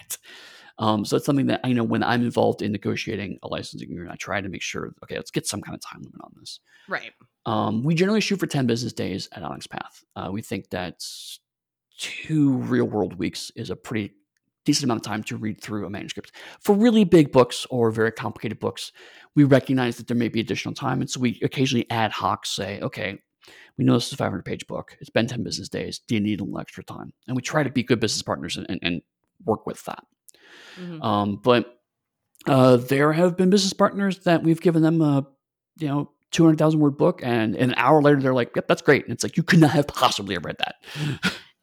[0.82, 4.12] Um, so it's something that I know when I'm involved in negotiating a licensing agreement,
[4.12, 6.60] I try to make sure, okay, let's get some kind of time limit on this.
[6.90, 7.12] Right.
[7.46, 10.04] Um, we generally shoot for 10 business days at Onyx Path.
[10.16, 10.96] Uh, we think that
[12.00, 14.16] two real world weeks is a pretty
[14.66, 16.32] decent amount of time to read through a manuscript.
[16.60, 18.92] For really big books or very complicated books,
[19.36, 21.00] we recognize that there may be additional time.
[21.00, 23.20] And so we occasionally ad hoc say, okay,
[23.78, 24.98] we know this is a 500 page book.
[25.00, 26.00] It's been 10 business days.
[26.08, 27.14] Do you need a little extra time?
[27.28, 29.02] And we try to be good business partners and, and, and
[29.46, 30.04] work with that.
[30.76, 31.80] Hmm Um, but
[32.48, 35.26] uh, there have been business partners that we've given them a,
[35.78, 37.22] you know, 200,000 word book.
[37.24, 39.04] And an hour later, they're like, yep, that's great.
[39.04, 40.76] And it's like, you could not have possibly have read that.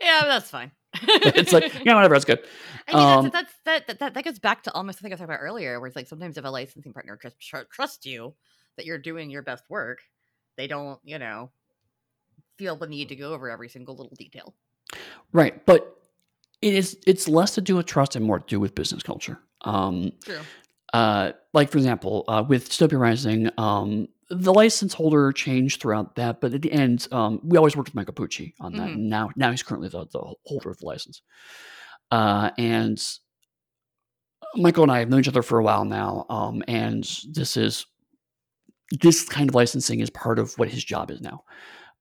[0.00, 0.70] Yeah, that's fine.
[1.02, 2.40] it's like, yeah, whatever, that's good.
[2.86, 5.14] I mean, Um, that's, that's that, that that that goes back to almost something I
[5.14, 8.06] was talking about earlier, where it's like sometimes if a licensing partner trust tr- trust
[8.06, 8.34] you
[8.76, 9.98] that you're doing your best work,
[10.56, 11.50] they don't, you know,
[12.56, 14.54] feel the need to go over every single little detail.
[15.32, 15.64] Right.
[15.66, 15.97] But
[16.62, 19.38] it is, it's less to do with trust and more to do with business culture.
[19.62, 20.40] Um, True.
[20.92, 26.40] uh, like for example, uh, with Dystopia Rising, um, the license holder changed throughout that,
[26.40, 28.88] but at the end, um, we always worked with Michael Pucci on that.
[28.88, 28.94] Mhm.
[28.94, 31.22] And now, now he's currently the, the holder of the license.
[32.10, 33.02] Uh, and
[34.54, 37.86] Michael and I have known each other for a while now, um, and this is
[39.00, 41.44] this kind of licensing is part of what his job is now.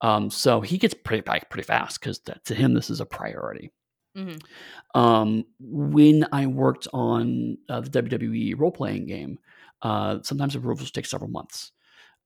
[0.02, 3.72] Um, so he gets pretty back pretty fast because to him this is a priority.
[4.18, 5.00] Mm-hmm.
[5.00, 9.40] Um, when I worked on uh, the WWE role playing game,
[9.82, 11.72] uh, sometimes approvals take several months,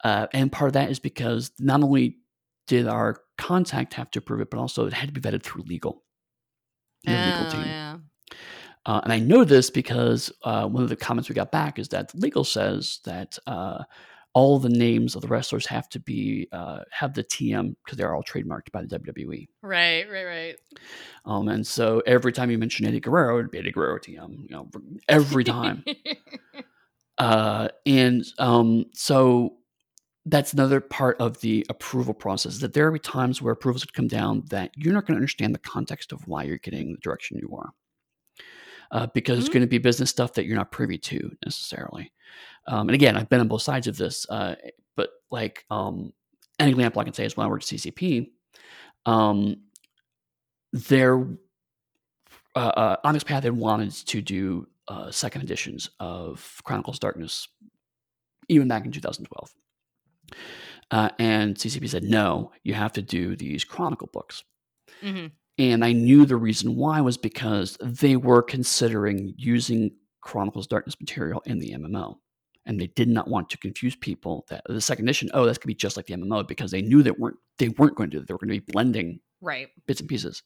[0.03, 2.17] uh, and part of that is because not only
[2.67, 5.63] did our contact have to approve it, but also it had to be vetted through
[5.63, 6.03] legal.
[7.03, 7.65] The oh, legal team.
[7.65, 7.97] Yeah.
[8.85, 11.89] Uh, and I know this because uh, one of the comments we got back is
[11.89, 13.83] that legal says that uh,
[14.33, 18.15] all the names of the wrestlers have to be uh, have the TM because they're
[18.15, 19.47] all trademarked by the WWE.
[19.61, 20.55] Right, right, right.
[21.25, 24.49] Um, and so every time you mention Eddie Guerrero, it'd be Eddie Guerrero TM.
[24.49, 24.69] You know,
[25.09, 25.83] every time.
[27.17, 29.57] uh, and um, so
[30.25, 33.93] that's another part of the approval process that there will be times where approvals would
[33.93, 36.99] come down that you're not going to understand the context of why you're getting the
[36.99, 37.71] direction you are.
[38.91, 39.41] Uh, because mm-hmm.
[39.41, 42.11] it's going to be business stuff that you're not privy to necessarily.
[42.67, 44.55] Um, and again, I've been on both sides of this, uh,
[44.95, 46.11] but like um,
[46.59, 48.31] an example I can say is when I worked at CCP,
[49.05, 49.61] um,
[50.73, 51.25] there,
[52.55, 57.47] uh, uh, Onyx Path had wanted to do uh, second editions of Chronicles Darkness,
[58.49, 59.53] even back in 2012.
[60.91, 64.43] Uh, and CCP said, no, you have to do these Chronicle books.
[65.01, 65.27] Mm-hmm.
[65.61, 69.91] And I knew the reason why was because they were considering using
[70.21, 72.15] Chronicles Darkness material in the MMO
[72.65, 75.63] and they did not want to confuse people that the second edition oh that's going
[75.63, 78.15] to be just like the mmo because they knew they weren't they weren't going to
[78.15, 78.27] do that.
[78.27, 79.67] They were going to be blending right.
[79.85, 80.41] bits and pieces.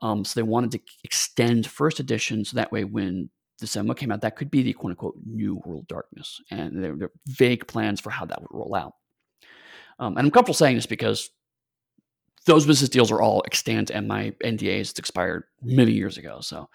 [0.00, 3.30] Um, so they wanted to extend first edition so that way when
[3.60, 6.40] the MMO came out that could be the quote unquote new world darkness.
[6.50, 8.94] And there were vague plans for how that would roll out.
[10.00, 11.30] Um, and i'm comfortable saying this because
[12.46, 16.68] those business deals are all extant and my ndas expired many years ago so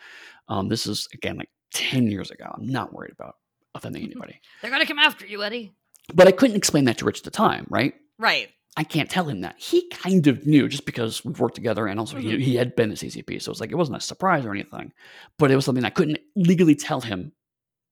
[0.50, 3.36] um, this is again like 10 years ago i'm not worried about
[3.78, 4.42] offending anybody.
[4.62, 5.72] They're going to come after you, Eddy.
[6.14, 7.94] But I couldn't explain that to Rich at the time, right?
[8.20, 8.50] Right.
[8.76, 9.56] I can't tell him that.
[9.58, 12.38] He kind of knew just because we've worked together and also mm-hmm.
[12.38, 13.42] he, he had been at CCP.
[13.42, 14.94] So it's like it wasn't a surprise or anything,
[15.40, 17.32] but it was something I couldn't legally tell him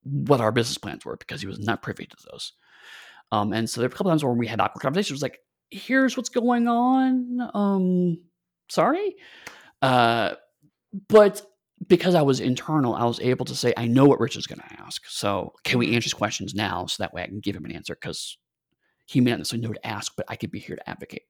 [0.04, 2.52] what our business plans were because he was not privy to those.
[3.32, 5.10] Um, and so there were a couple times where we had awkward conversations.
[5.10, 5.40] It was like,
[5.70, 7.50] here's what's going on.
[7.54, 8.18] Um,
[8.68, 9.16] sorry.
[9.82, 10.34] Uh,
[11.08, 11.42] but
[11.86, 14.60] because I was internal, I was able to say, I know what Rich is going
[14.60, 15.04] to ask.
[15.06, 15.96] So can we mm-hmm.
[15.96, 17.94] answer his questions now so that way I can give him an answer?
[17.94, 18.38] Because
[19.06, 21.22] he may not necessarily know to ask, but I could be here to advocate.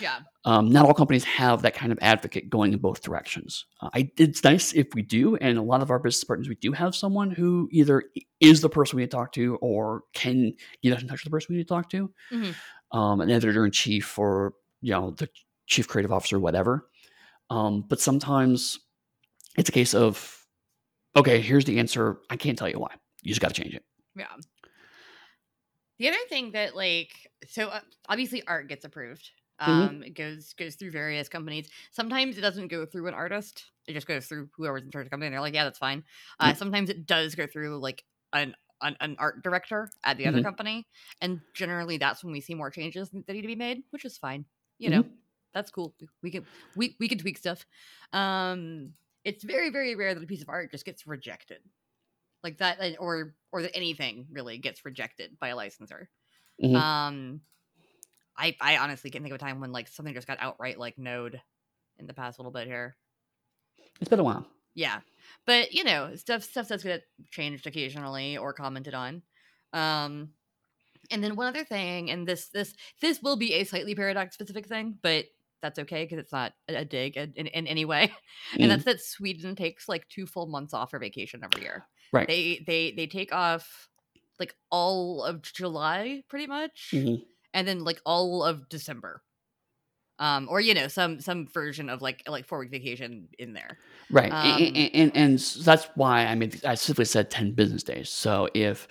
[0.00, 0.20] Yeah.
[0.44, 3.66] Um, not all companies have that kind of advocate going in both directions.
[3.80, 6.54] Uh, I, it's nice if we do, and a lot of our business partners, we
[6.56, 8.04] do have someone who either
[8.38, 11.24] is the person we need to talk to or can get us in touch with
[11.24, 12.50] the person we need to talk to, mm-hmm.
[12.96, 15.28] Um, an editor in chief or you know the
[15.66, 16.88] chief creative officer, whatever.
[17.50, 18.80] Um, but sometimes
[19.56, 20.46] it's a case of,
[21.14, 22.18] okay, here's the answer.
[22.30, 22.94] I can't tell you why.
[23.22, 23.84] You just got to change it.
[24.16, 24.26] Yeah.
[25.98, 27.10] The other thing that like
[27.48, 29.30] so uh, obviously art gets approved.
[29.60, 29.70] Mm-hmm.
[29.70, 30.02] Um mm-hmm.
[30.02, 31.68] it goes goes through various companies.
[31.92, 33.64] Sometimes it doesn't go through an artist.
[33.86, 35.78] It just goes through whoever's in charge of the company and they're like, "Yeah, that's
[35.78, 36.04] fine."
[36.38, 36.58] Uh mm-hmm.
[36.58, 40.34] sometimes it does go through like an an, an art director at the mm-hmm.
[40.34, 40.86] other company,
[41.20, 44.18] and generally that's when we see more changes that need to be made, which is
[44.18, 44.44] fine.
[44.78, 45.14] You know, mm-hmm.
[45.54, 45.94] that's cool.
[46.22, 46.44] We can
[46.76, 47.64] we we can tweak stuff.
[48.12, 48.92] Um
[49.26, 51.58] it's very very rare that a piece of art just gets rejected
[52.42, 56.08] like that or or that anything really gets rejected by a licensor
[56.62, 56.76] mm-hmm.
[56.76, 57.40] um
[58.38, 60.96] i i honestly can't think of a time when like something just got outright like
[60.96, 61.40] node
[61.98, 62.96] in the past little bit here
[64.00, 64.46] it's been a while
[64.76, 65.00] yeah
[65.44, 69.22] but you know stuff stuff that's get changed occasionally or commented on
[69.72, 70.28] um
[71.10, 74.66] and then one other thing and this this this will be a slightly paradox specific
[74.66, 75.24] thing but
[75.62, 78.12] that's okay because it's not a, dig in, in, in any way.
[78.52, 78.68] And mm.
[78.68, 81.86] that's that Sweden takes like two full months off for vacation every year.
[82.12, 82.28] Right.
[82.28, 83.88] They they they take off
[84.38, 87.22] like all of July pretty much, mm-hmm.
[87.52, 89.22] and then like all of December.
[90.18, 93.76] Um, or you know some some version of like like four week vacation in there,
[94.10, 94.32] right?
[94.32, 98.08] Um, and, and, and, that's why I mean I simply said ten business days.
[98.08, 98.88] So if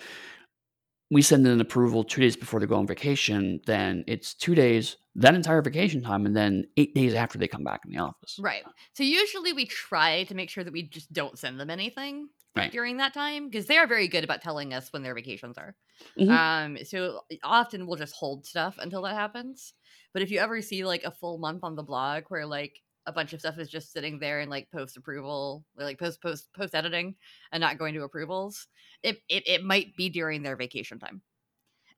[1.10, 4.54] we send in an approval two days before they go on vacation, then it's two
[4.54, 7.98] days, that entire vacation time, and then eight days after they come back in the
[7.98, 8.38] office.
[8.40, 8.64] Right.
[8.94, 12.72] So usually we try to make sure that we just don't send them anything right.
[12.72, 15.74] during that time because they are very good about telling us when their vacations are.
[16.18, 16.30] Mm-hmm.
[16.30, 19.74] Um, so often we'll just hold stuff until that happens.
[20.12, 23.12] But if you ever see like a full month on the blog where like a
[23.12, 26.48] bunch of stuff is just sitting there and like post approval or like post post
[26.54, 27.14] post editing
[27.52, 28.66] and not going to approvals
[29.02, 31.22] it, it it might be during their vacation time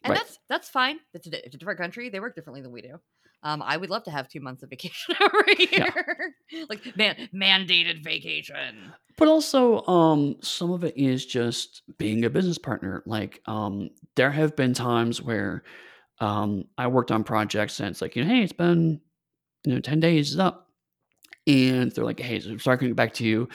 [0.05, 0.19] and right.
[0.19, 3.01] that's that's fine it's a, it's a different country they work differently than we do
[3.43, 6.65] Um, I would love to have two months of vacation every year, yeah.
[6.69, 8.93] like man mandated vacation.
[9.17, 13.03] But also, um, some of it is just being a business partner.
[13.07, 15.63] Like, um, there have been times where
[16.21, 19.01] um, I worked on projects and it's like, you know, hey, it's been
[19.65, 20.69] you know ten days is up,
[21.47, 23.49] and they're like, hey, sorry, I couldn't get back to you.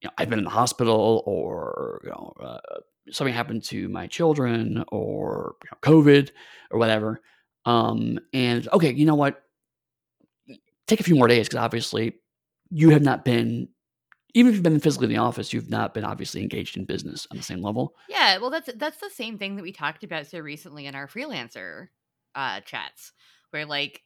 [0.00, 2.58] You know, I've been in the hospital, or you know, uh,
[3.10, 6.30] something happened to my children, or you know, COVID,
[6.70, 7.20] or whatever.
[7.64, 9.42] Um, and okay, you know what?
[10.86, 12.14] Take a few more days because obviously
[12.70, 13.68] you have not been
[14.34, 17.26] even if you've been physically in the office, you've not been obviously engaged in business
[17.30, 17.94] on the same level.
[18.08, 21.08] Yeah, well, that's that's the same thing that we talked about so recently in our
[21.08, 21.88] freelancer
[22.34, 23.12] uh, chats,
[23.50, 24.02] where like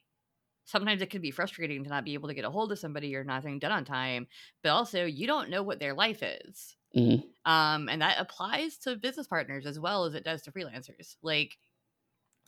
[0.65, 3.15] sometimes it can be frustrating to not be able to get a hold of somebody
[3.17, 4.27] or not nothing done on time,
[4.63, 7.51] but also you don't know what their life is, mm-hmm.
[7.51, 11.17] um, and that applies to business partners as well as it does to freelancers.
[11.23, 11.59] Like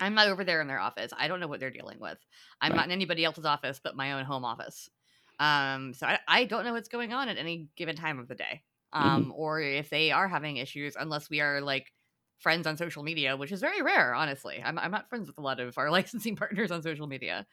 [0.01, 1.13] I'm not over there in their office.
[1.17, 2.19] I don't know what they're dealing with.
[2.61, 2.77] I'm right.
[2.77, 4.91] not in anybody else's office but my own home office.
[5.39, 8.35] Um, so I, I don't know what's going on at any given time of the
[8.35, 8.63] day.
[8.95, 9.09] Mm-hmm.
[9.09, 9.33] Um, mm-hmm.
[9.35, 11.93] or if they are having issues, unless we are like
[12.39, 14.63] friends on social media, which is very rare, honestly.
[14.65, 17.47] I'm, I'm not friends with a lot of our licensing partners on social media.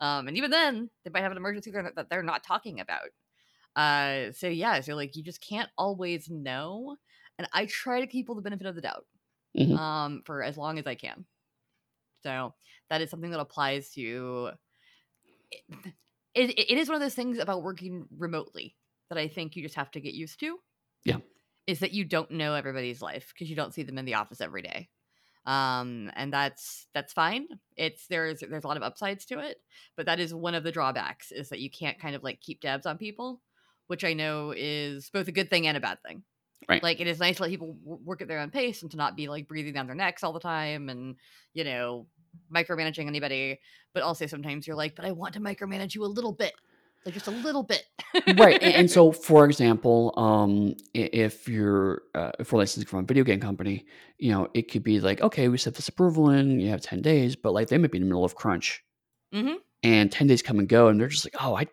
[0.00, 3.08] Um, and even then, they might have an emergency that they're not talking about.
[3.76, 6.96] Uh, so yeah, so like you just can't always know.
[7.38, 9.04] And I try to keep people the benefit of the doubt
[9.56, 9.76] mm-hmm.
[9.76, 11.24] um, for as long as I can.
[12.24, 12.54] So
[12.90, 14.50] that is something that applies to.
[15.52, 18.74] It, it, it is one of those things about working remotely
[19.08, 20.58] that I think you just have to get used to.
[21.04, 21.18] Yeah,
[21.66, 24.40] is that you don't know everybody's life because you don't see them in the office
[24.40, 24.88] every day,
[25.46, 27.46] um, and that's that's fine.
[27.76, 29.58] It's there's there's a lot of upsides to it,
[29.96, 32.60] but that is one of the drawbacks is that you can't kind of like keep
[32.60, 33.40] tabs on people,
[33.86, 36.24] which I know is both a good thing and a bad thing.
[36.68, 36.82] Right.
[36.82, 39.16] Like it is nice to let people work at their own pace and to not
[39.16, 41.16] be like breathing down their necks all the time and
[41.52, 42.06] you know
[42.52, 43.60] micromanaging anybody,
[43.92, 46.52] but also sometimes you're like, but I want to micromanage you a little bit,
[47.04, 47.84] like just a little bit.
[48.36, 48.62] right.
[48.62, 53.24] And, and, so, for example, um, if you're uh, if we're licensing from a video
[53.24, 53.86] game company,
[54.18, 57.02] you know, it could be like, okay, we set this approval in, you have ten
[57.02, 58.82] days, but like they might be in the middle of crunch,
[59.34, 59.54] mm-hmm.
[59.82, 61.66] and ten days come and go, and they're just like, oh, I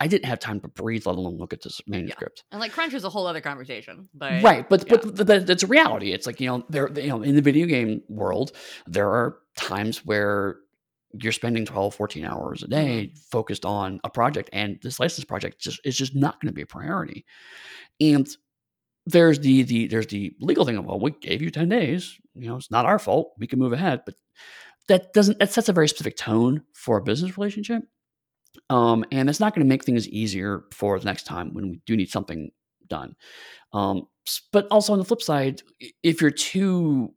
[0.00, 2.44] I didn't have time to breathe, let alone look at this manuscript.
[2.44, 2.56] Yeah.
[2.56, 4.68] And like crunch is a whole other conversation, but right.
[4.68, 4.96] But yeah.
[5.02, 6.12] but, that's a reality.
[6.12, 8.52] It's like you know there you know in the video game world
[8.86, 10.56] there are times where
[11.22, 13.16] you're spending 12 14 hours a day mm-hmm.
[13.30, 16.62] focused on a project and this license project just is just not going to be
[16.62, 17.24] a priority
[18.00, 18.36] and
[19.06, 22.48] there's the the there's the legal thing of well we gave you 10 days you
[22.48, 24.14] know it's not our fault we can move ahead but
[24.88, 27.82] that doesn't that sets a very specific tone for a business relationship
[28.70, 31.80] um, and it's not going to make things easier for the next time when we
[31.86, 32.50] do need something
[32.88, 33.14] done
[33.72, 34.06] um,
[34.52, 35.62] but also on the flip side
[36.02, 37.12] if you're too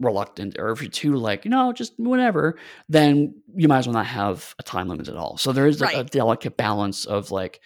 [0.00, 3.94] reluctant or if you're too like you know just whatever then you might as well
[3.94, 5.94] not have a time limit at all so there is right.
[5.94, 7.60] a, a, delicate balance of like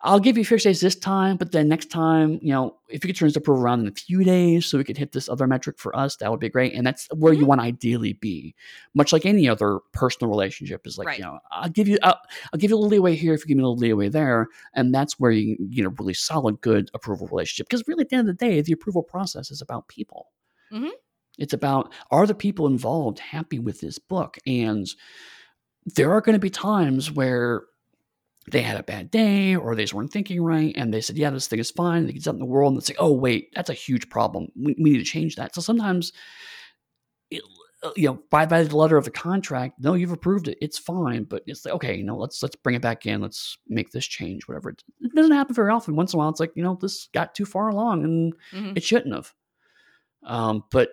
[0.00, 3.08] i'll give you fixed days this time but then next time you know if you
[3.08, 5.46] could turn this approval around in a few days so we could hit this other
[5.46, 7.42] metric for us that would be great and that's where mm-hmm.
[7.42, 8.56] you want to ideally be
[8.94, 11.18] much like any other personal relationship is like right.
[11.18, 12.18] you know i'll give you I'll,
[12.52, 14.48] I'll give you a little leeway here if you give me a little leeway there
[14.74, 18.16] and that's where you you know really solid good approval relationship because really at the
[18.16, 20.26] end of the day the approval process is about people
[20.72, 20.88] mm-hmm.
[21.38, 24.38] It's about are the people involved happy with this book?
[24.46, 24.86] And
[25.86, 27.62] there are going to be times where
[28.50, 31.30] they had a bad day or they just weren't thinking right and they said, Yeah,
[31.30, 32.06] this thing is fine.
[32.06, 34.48] They get out in the world and they say, Oh, wait, that's a huge problem.
[34.56, 35.54] We, we need to change that.
[35.54, 36.12] So sometimes,
[37.30, 37.42] it,
[37.82, 40.58] uh, you know, by, by the letter of the contract, no, you've approved it.
[40.60, 41.24] It's fine.
[41.24, 43.20] But it's like, okay, you know, let's let's bring it back in.
[43.20, 44.70] Let's make this change, whatever.
[44.70, 45.94] It, it doesn't happen very often.
[45.94, 48.72] Once in a while, it's like, you know, this got too far along and mm-hmm.
[48.76, 49.32] it shouldn't have.
[50.24, 50.90] Um, but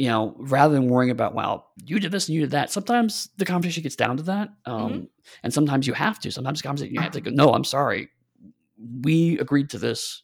[0.00, 3.28] you know, rather than worrying about, well, you did this and you did that, sometimes
[3.36, 4.48] the conversation gets down to that.
[4.64, 5.04] Um, mm-hmm.
[5.42, 6.32] And sometimes you have to.
[6.32, 8.08] Sometimes the conversation, you have to go, no, I'm sorry.
[9.02, 10.22] We agreed to this.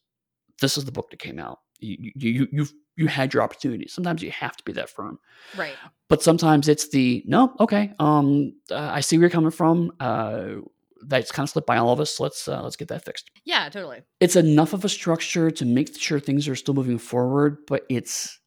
[0.62, 1.58] This is the book that came out.
[1.78, 2.66] You, you, you, you
[2.96, 3.86] you had your opportunity.
[3.86, 5.18] Sometimes you have to be that firm.
[5.58, 5.74] Right.
[6.08, 9.92] But sometimes it's the, no, okay, um, uh, I see where you're coming from.
[10.00, 10.62] Uh,
[11.02, 12.18] that's kind of slipped by all of us.
[12.18, 13.30] Let's uh, let's get that fixed.
[13.44, 14.04] Yeah, totally.
[14.20, 18.40] It's enough of a structure to make sure things are still moving forward, but it's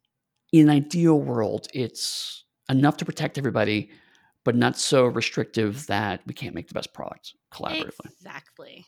[0.51, 3.89] in an ideal world, it's enough to protect everybody,
[4.45, 8.05] but not so restrictive that we can't make the best product collaboratively.
[8.05, 8.85] Exactly.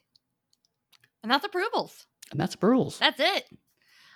[1.23, 2.05] And that's approvals.
[2.31, 2.97] And that's approvals.
[2.99, 3.45] That's it.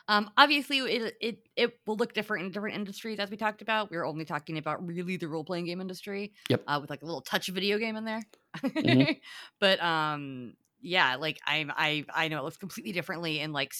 [0.07, 3.89] Um, obviously, it, it it will look different in different industries, as we talked about.
[3.89, 6.33] We are only talking about really the role playing game industry.
[6.49, 6.63] Yep.
[6.67, 8.21] Uh, with like a little touch of video game in there.
[8.57, 9.11] mm-hmm.
[9.59, 13.73] But um, yeah, like I I I know it looks completely differently in like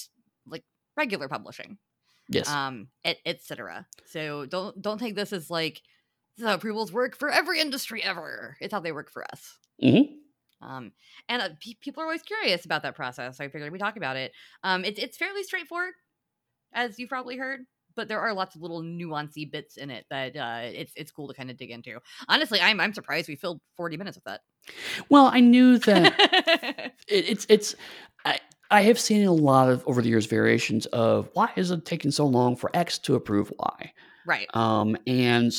[0.48, 0.64] like
[0.98, 1.78] regular publishing
[2.30, 5.82] yes um etc et so don't don't take this as like
[6.38, 8.58] this is how approvals work for every industry ever.
[8.60, 9.58] It's how they work for us.
[9.82, 10.68] Mm-hmm.
[10.68, 10.92] Um,
[11.30, 13.40] and uh, pe- people are always curious about that process.
[13.40, 14.34] I figured we talk about it.
[14.64, 15.94] Um, it's it's fairly straightforward,
[16.74, 17.62] as you've probably heard,
[17.96, 21.28] but there are lots of little nuancy bits in it that uh, it's it's cool
[21.28, 22.00] to kind of dig into.
[22.28, 24.42] Honestly, I'm I'm surprised we filled 40 minutes with that.
[25.10, 27.76] Well, I knew that it, it's it's
[28.26, 28.40] I,
[28.72, 32.12] I have seen a lot of over the years variations of why is it taking
[32.12, 33.92] so long for X to approve Y,
[34.26, 34.48] right.
[34.54, 35.54] um, and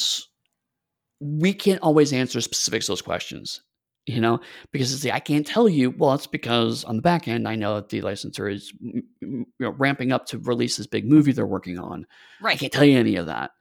[1.20, 3.62] we can't always answer specifics those questions,
[4.06, 4.40] you know,
[4.72, 5.90] because it's the, I can't tell you.
[5.90, 9.70] Well, it's because on the back end, I know that the licensor is you know
[9.70, 12.06] ramping up to release this big movie they're working on.
[12.40, 12.54] Right.
[12.54, 13.52] I can't tell you any of that.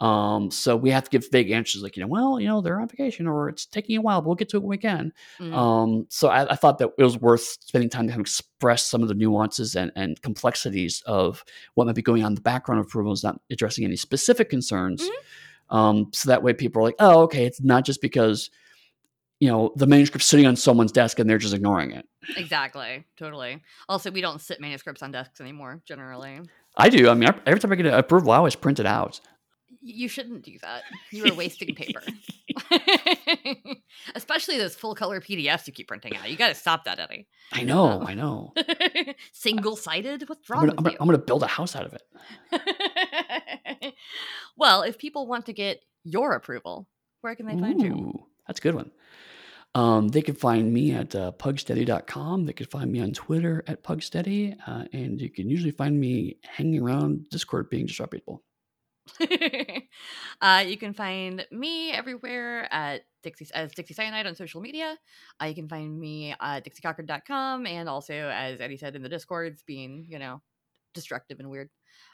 [0.00, 2.80] Um, so we have to give vague answers like, you know, well, you know, they're
[2.80, 5.12] on vacation or it's taking a while, but we'll get to it when we can.
[5.40, 5.52] Mhm.
[5.52, 8.84] Um, so I, I thought that it was worth spending time to kind of express
[8.84, 11.44] some of the nuances and, and complexities of
[11.74, 15.02] what might be going on in the background of approvals, not addressing any specific concerns.
[15.02, 15.76] Mhm.
[15.76, 18.50] Um, so that way people are like, oh, okay, it's not just because,
[19.40, 22.06] you know, the manuscript's sitting on someone's desk and they're just ignoring it.
[22.36, 23.04] Exactly.
[23.16, 23.62] Totally.
[23.88, 26.40] Also, we don't sit manuscripts on desks anymore, generally.
[26.76, 27.08] I do.
[27.10, 29.20] I mean, every time I get an approval, I always print it out.
[29.90, 30.82] You shouldn't do that.
[31.10, 32.02] You are wasting paper.
[34.14, 36.30] Especially those full color PDFs you keep printing out.
[36.30, 37.26] You got to stop that, Eddy.
[37.52, 38.52] I know, Um, I know.
[39.32, 40.28] Single sided?
[40.28, 40.98] What's I'm wrong gonna, I'm, with gonna, you?
[41.00, 43.94] I'm gonna build a house out of it.
[44.56, 46.88] well, if people want to get your approval,
[47.20, 48.12] where can they find you?
[48.46, 48.90] That's a good one.
[49.74, 52.46] Um, they can find me at uh, pugsteady.com.
[52.46, 54.56] They can find me on Twitter at pugsteady.
[54.66, 58.42] Uh, and you can usually find me hanging around Discord being disreputable.
[60.40, 64.96] uh, you can find me everywhere at Dixie as Dixie Cyanide on social media.
[65.40, 69.62] Uh, you can find me at dixiecochran.com and also, as Eddy said in the Discords,
[69.66, 70.40] being you know
[70.94, 71.70] destructive and weird.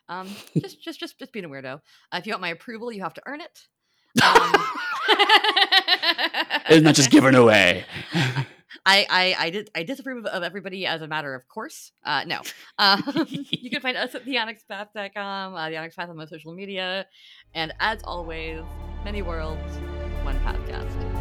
[0.08, 0.28] Um,
[0.60, 1.74] just just just just being a weirdo.
[1.74, 3.66] Uh, if you want my approval, you have to earn it.
[4.22, 4.52] Um,
[6.66, 7.84] It's not just given away.
[8.84, 11.92] I I I, did, I disapprove of everybody as a matter of course.
[12.04, 12.40] Uh, no,
[12.78, 17.06] um, you can find us at theonyxpath.com, uh, the Onyx Path on most social media,
[17.54, 18.62] and as always,
[19.04, 19.60] many worlds,
[20.22, 21.13] one podcast.